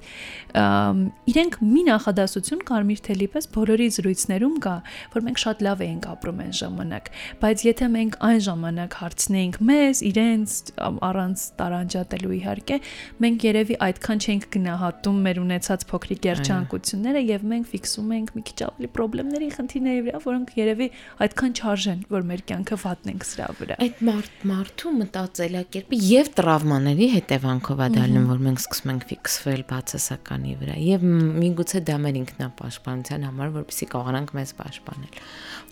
իրենք 1.29 1.57
մի 1.61 1.83
նախադասություն 1.85 2.63
կարմիր 2.65 3.03
թելի 3.05 3.27
պես 3.35 3.49
բոլորի 3.53 3.87
զրույցներում 3.95 4.55
կա, 4.65 4.75
որ 5.13 5.25
մենք 5.29 5.43
շատ 5.45 5.63
լավ 5.69 5.83
էինք 5.85 6.07
ապրում 6.15 6.41
այն 6.45 6.55
ժամանակ, 6.65 7.11
բայց 7.45 7.65
եթե 7.69 7.89
մենք 7.95 8.17
այն 8.25 8.41
ժամանակ 8.49 8.97
հարցնեինք 9.05 9.59
մեզ, 9.69 10.03
իրենց 10.09 10.57
առանց 11.05 11.45
տարանջատ 11.61 12.14
նկատելու 12.15 12.35
իհարկե, 12.35 12.77
մենք 13.21 13.43
երևի 13.45 13.75
այդքան 13.85 14.21
չենք 14.25 14.45
գնահատում 14.55 15.17
մեր 15.25 15.39
ունեցած 15.43 15.85
փոքրիկ 15.89 16.27
երջանկությունները 16.29 17.21
եւ 17.25 17.45
մենք 17.51 17.69
ֆիքսում 17.71 18.13
ենք 18.15 18.31
մի 18.35 18.43
քիչ 18.45 18.59
ավելի 18.65 18.89
խնդիրների 18.95 19.49
խնդիրների 19.55 20.01
վրա, 20.05 20.21
որոնք 20.25 20.53
երևի 20.55 20.87
այդքան 21.25 21.55
չարժեն, 21.55 21.99
որ 22.15 22.25
մեր 22.29 22.43
կյանքը 22.51 22.77
վատնենք 22.85 23.25
սրա 23.25 23.47
վրա։ 23.59 23.77
Այդ 23.85 24.01
մարդ 24.09 24.45
մարդու 24.51 24.93
մտածելակերպը 24.95 25.99
եւ 26.05 26.31
տրավմաների 26.39 27.07
հետևանքով 27.15 27.83
է 27.85 27.89
դառնում, 27.95 28.27
որ 28.31 28.43
մենք 28.45 28.63
սկսում 28.65 28.93
ենք 28.95 29.07
ֆիքսվել 29.11 29.63
բացասականի 29.75 30.55
վրա 30.61 30.75
եւ 30.85 31.05
միգուցե 31.45 31.83
դա 31.89 31.97
մեր 32.05 32.19
ինքնապաշտպանության 32.21 33.27
համար, 33.29 33.53
որպեսզի 33.59 33.89
կարողանանք 33.95 34.35
մեզ 34.39 34.55
պաշտպանել։ 34.61 35.21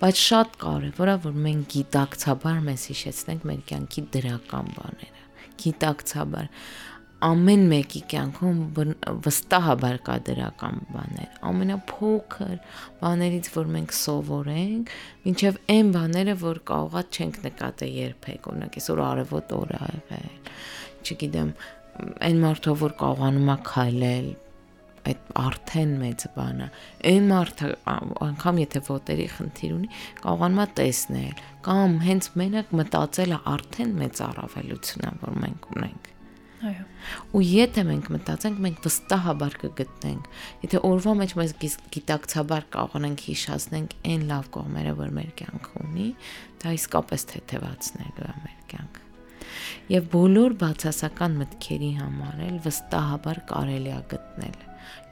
Բայց 0.03 0.23
շատ 0.23 0.57
կարեւոր 0.63 1.13
է, 1.13 1.17
որ 1.23 1.41
մենք 1.47 1.67
գիտակցաբար 1.73 2.63
մեզ 2.69 2.87
հիշեցնենք 2.93 3.49
մեր 3.49 3.67
կյանքի 3.73 4.07
դրական 4.17 4.73
բաները 4.77 5.22
գիտակցաբար 5.63 6.49
ամեն 7.23 7.61
մեկի 7.71 8.01
կյանքում 8.11 8.57
վստահաբար 9.25 9.99
կա 10.07 10.15
դրական 10.27 10.79
բաներ 10.91 11.37
ամենափոքր 11.49 12.55
բաներից 12.99 13.49
որ 13.53 13.69
մենք 13.75 13.95
սովորենք 13.99 14.91
մինչև 15.27 15.59
այն 15.75 15.93
բաները 15.95 16.35
որ 16.43 16.59
կարողա 16.71 17.03
չենք 17.15 17.39
նկատել 17.45 17.93
երբեք 17.99 18.49
օրինակ 18.53 18.79
այսօր 18.81 19.03
արևոտ 19.07 19.55
օր 19.59 19.73
ա 19.77 19.81
եղել 19.93 20.27
չգիտեմ 21.03 21.53
այն 22.27 22.43
մարդով 22.43 22.83
որ 22.83 22.97
կարողանում 23.03 23.53
է 23.53 23.57
քայլել 23.71 24.29
այդ 25.11 25.33
արդեն 25.43 25.93
մեծ 26.03 26.25
բան 26.37 26.63
է 26.63 26.69
այն 27.11 27.29
մարդը 27.33 27.69
անգամ 28.27 28.61
եթե 28.63 28.81
ոտերի 28.87 29.27
խնդիր 29.35 29.75
ունի 29.77 29.91
կարողանում 30.23 30.63
է 30.63 30.67
տեսնել 30.79 31.43
կամ 31.67 31.99
հենց 32.07 32.31
մենակ 32.43 32.73
մտածելը 32.81 33.39
արդեն 33.53 33.93
մեծ 34.03 34.25
առավելություն 34.29 35.07
է 35.09 35.13
որ 35.23 35.39
մենք 35.43 35.71
ունենք 35.75 36.13
Այո։ 36.63 36.83
Ու 37.35 37.41
եթե 37.43 37.83
մենք 37.89 38.05
մտածենք, 38.13 38.59
մենք 38.63 38.77
վստահաբար 38.85 39.55
կգտնենք։ 39.63 40.27
Եթե 40.63 40.81
օրվա 40.87 41.15
մեջ 41.19 41.33
մեզ 41.39 41.53
գիտակցաբար 41.95 42.67
կարողանանք 42.75 43.23
հիշացնենք 43.27 43.95
այն 44.13 44.23
լավ 44.31 44.47
կողմերը, 44.55 44.93
որ 45.01 45.11
մեր 45.19 45.33
կյանքը 45.41 45.73
ունի, 45.83 46.07
դա 46.63 46.75
իսկապես 46.79 47.27
թեթևացնելու 47.33 48.29
է 48.29 48.35
մեր 48.45 48.61
կյանքը։ 48.71 49.03
Եւ 49.91 50.05
բոլոր 50.13 50.55
բացասական 50.63 51.35
մտքերի 51.43 51.91
համար 51.99 52.43
էլ 52.47 52.61
վստահաբար 52.63 53.41
կարելի 53.51 53.91
է 53.91 53.99
գտնել 54.13 54.61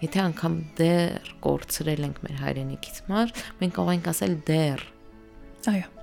Եթե 0.01 0.23
անգամ 0.25 0.59
դեռ 0.81 1.31
կորցրել 1.45 2.05
ենք 2.09 2.21
մեր 2.25 2.43
հայրենիքից 2.45 3.01
մար, 3.11 3.33
մենք 3.61 3.79
կարող 3.79 3.95
ենք 3.97 4.13
ասել 4.15 4.37
դեռ։ 4.51 4.85
Այո 5.71 6.00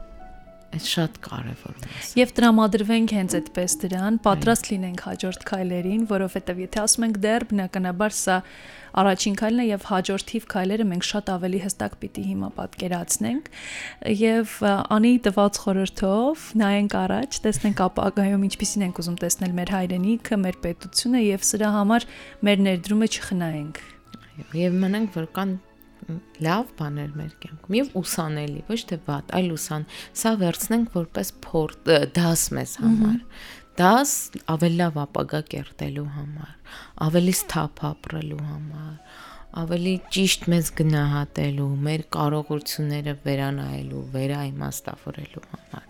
Այդ 0.68 0.84
շատ 0.84 1.14
կարևոր 1.24 1.76
է։ 1.80 1.92
Եվ 2.18 2.32
տրամադրվենք 2.36 3.12
հենց 3.16 3.34
այդպես 3.38 3.74
դրան, 3.82 4.16
պատրաստ 4.26 4.66
լինենք 4.68 5.04
հաջորդ 5.06 5.44
քայլերին, 5.48 6.02
որովհետև 6.10 6.58
եթե 6.60 6.80
ասում 6.82 7.06
ենք 7.06 7.20
դեռ 7.24 7.46
բնականաբար 7.52 8.16
սա 8.18 8.36
առաջին 8.98 9.38
քայլն 9.40 9.62
է 9.62 9.66
եւ 9.68 9.86
հաջորդիվ 9.88 10.46
քայլերը 10.52 10.86
մենք 10.92 11.06
շատ 11.08 11.30
ավելի 11.34 11.60
հստակ 11.64 11.96
պիտի 12.02 12.24
հիմա 12.28 12.50
պատկերացնենք 12.58 13.48
եւ 14.20 14.54
անի 14.68 15.12
տված 15.28 15.60
խորհրդով 15.64 16.44
նայենք 16.62 16.96
առաջ, 17.00 17.40
տեսնենք 17.48 17.82
ապագայում 17.88 18.46
ինչպիսին 18.48 18.86
ենք 18.88 19.00
ուզում 19.04 19.18
տեսնել 19.24 19.54
մեր 19.60 19.72
հայրենիքը, 19.78 20.40
մեր 20.44 20.60
պետությունը 20.68 21.24
եւ 21.28 21.48
սրա 21.48 21.72
համար 21.78 22.08
մեր 22.48 22.66
ներդրումը 22.68 23.08
չխնայենք։ 23.08 23.82
Եվ 24.58 24.78
մնանք 24.84 25.16
որ 25.18 25.32
կան 25.34 25.56
լավ 26.44 26.72
բաներ 26.78 27.14
մեր 27.18 27.32
կյանքում 27.42 27.76
եւ 27.78 27.94
ուսանելի, 28.00 28.60
ոչ 28.68 28.80
թե 28.90 28.98
վատ, 29.08 29.32
այլ 29.38 29.48
ուսան։ 29.54 29.86
Սա 30.22 30.34
վերցնենք 30.42 30.94
որպես 30.98 31.32
փոր 31.44 31.74
դաս 32.18 32.44
մեզ 32.58 32.76
համար։ 32.82 33.18
Դաս 33.78 34.12
ավելի 34.54 34.78
լավ 34.82 34.96
ապագա 35.04 35.40
կերտելու 35.52 36.06
համար, 36.16 36.54
ավելի 37.06 37.34
սթափ 37.38 37.82
ապրելու 37.88 38.40
համար, 38.42 38.94
ավելի 39.62 39.92
ճիշտ 40.16 40.48
մեզ 40.52 40.70
գնահատելու, 40.80 41.68
մեր 41.86 42.02
կարողությունները 42.16 43.14
վերանայելու, 43.28 44.02
վերաիմաստավորելու 44.16 45.44
համար 45.52 45.86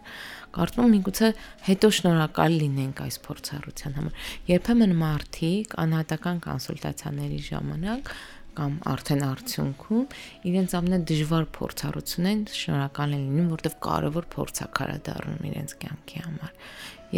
կարծում 0.59 0.85
եմ 0.85 0.93
միգուցե 0.97 1.29
հետո 1.67 1.89
շնորհակալ 1.99 2.55
լինենք 2.63 3.01
այս 3.05 3.19
փորձառության 3.27 3.97
համար։ 3.99 4.31
Երբեմն 4.49 4.95
մարդիկ 5.03 5.75
անհատական 5.85 6.41
կոնսուլտացիաների 6.47 7.41
ժամանակ 7.49 8.13
կամ 8.59 8.75
արդեն 8.93 9.25
արդյունքում 9.29 10.05
իրենց 10.51 10.75
ամենադժվար 10.79 11.49
փորձառությունն 11.59 12.45
շնորհակալ 12.59 13.17
են 13.19 13.25
լինում, 13.29 13.49
որտեղ 13.55 13.77
կարևոր 13.89 14.29
փորձակար 14.35 14.93
է 14.95 14.99
դառնում 15.09 15.49
իրենց 15.53 15.75
կյանքի 15.87 16.23
համար։ 16.27 16.53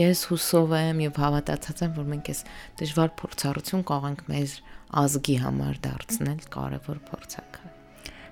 Ես 0.00 0.24
հուսով 0.30 0.76
եմ 0.78 1.02
եւ 1.08 1.20
հավատացած 1.24 1.84
եմ, 1.88 1.96
որ 1.98 2.08
մենք 2.14 2.30
այս 2.30 2.44
դժվար 2.84 3.12
փորձառություն 3.24 3.84
կարող 3.90 4.08
ենք 4.12 4.24
մեր 4.30 4.56
ազգի 5.00 5.36
համար 5.48 5.84
դարձնել 5.90 6.48
կարևոր 6.60 7.04
փորձակար։ 7.10 7.79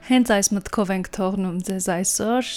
Հենց 0.08 0.30
այս 0.32 0.48
մտքով 0.56 0.90
ենք 0.94 1.08
թողնում 1.12 1.56
ձեզ 1.68 1.86
այսօր, 1.92 2.50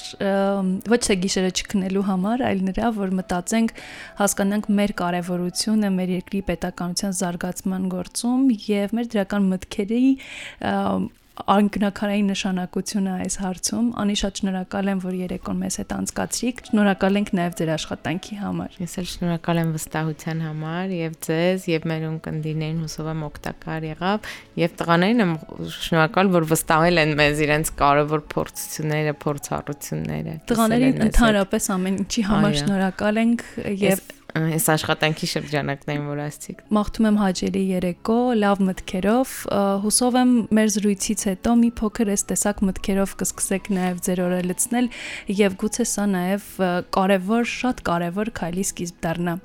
ոչ 0.87 0.99
թե 1.03 1.15
գիշերը 1.25 1.49
չքնելու 1.51 2.03
համար, 2.07 2.43
այլ 2.47 2.61
նրա, 2.69 2.91
որ 2.95 3.11
մտածենք, 3.17 3.73
հասկանանք 4.21 4.69
մեր 4.77 4.93
կարևորությունը 5.01 5.89
մեր 5.97 6.13
երկրի 6.15 6.41
պետականության 6.47 7.17
զարգացման 7.19 7.89
գործում 7.91 8.45
եւ 8.69 8.95
մեր 8.95 9.11
դրական 9.15 9.49
մտքերի 9.51 10.05
անկնակարային 11.31 12.27
նշանակությունը 12.31 13.11
այս 13.23 13.35
հարցում։ 13.41 13.85
Անի 14.01 14.15
շատ 14.19 14.39
շնորհակալ 14.41 14.89
եմ, 14.91 15.01
որ 15.05 15.15
երեկոն 15.15 15.59
մեզ 15.61 15.77
հետ 15.81 15.93
անցկացրիք։ 15.95 16.61
Շնորհակալ 16.67 17.19
ենք 17.21 17.31
նաև 17.39 17.55
ձեր 17.61 17.71
աշխատանքի 17.75 18.35
համար։ 18.41 18.75
Ես 18.81 18.95
էլ 19.01 19.07
շնորհակալ 19.11 19.61
եմ 19.61 19.71
վստահության 19.77 20.43
համար 20.45 20.93
եւ 20.97 21.15
ձեզ 21.27 21.67
եւ 21.71 21.87
մեր 21.91 22.05
ունկնդիներին 22.11 22.81
հուսով 22.83 23.11
եմ 23.11 23.23
օգտակար 23.31 23.87
եղավ 23.91 24.29
եւ 24.61 24.75
տղաներին 24.81 25.25
եմ 25.25 25.33
շնորհակալ, 25.81 26.31
որ 26.35 26.47
վստահել 26.51 27.01
են 27.01 27.15
մեզ 27.21 27.43
իրենց 27.47 27.73
կարևոր 27.81 28.25
փորձությունները, 28.35 29.15
փորձառությունները։ 29.23 30.35
Տղաներին 30.51 31.05
ընդհանրապես 31.07 31.71
ամեն 31.79 32.01
ինչի 32.05 32.25
համար 32.31 32.59
շնորհակալ 32.61 33.21
ենք 33.21 33.47
եւ 33.81 34.03
այս 34.37 34.65
աշխատանքի 34.71 35.27
շրջանակներին, 35.31 36.05
որ 36.07 36.21
ասցիք։ 36.25 36.61
Մաղթում 36.77 37.07
եմ 37.09 37.17
հաջելի 37.21 37.63
երեկո, 37.71 38.17
լավ 38.41 38.61
մտքերով, 38.67 39.33
հուսով 39.83 40.17
եմ 40.21 40.33
մեր 40.57 40.71
զրույցից 40.75 41.25
հետո 41.31 41.55
մի 41.61 41.71
փոքր 41.81 42.11
այս 42.15 42.23
տեսակ 42.31 42.63
մտքերով 42.71 43.15
կսկսեք 43.21 43.71
նաև 43.77 44.01
ձեր 44.07 44.23
օրը 44.27 44.41
լցնել 44.51 44.89
եւ 45.41 45.57
գուցե 45.61 45.85
սա 45.91 46.05
նաև 46.15 46.49
կարևոր, 46.95 47.49
շատ 47.51 47.83
կարևոր 47.91 48.33
քայլի 48.41 48.65
սկիզբ 48.71 49.01
դառնա։ 49.05 49.35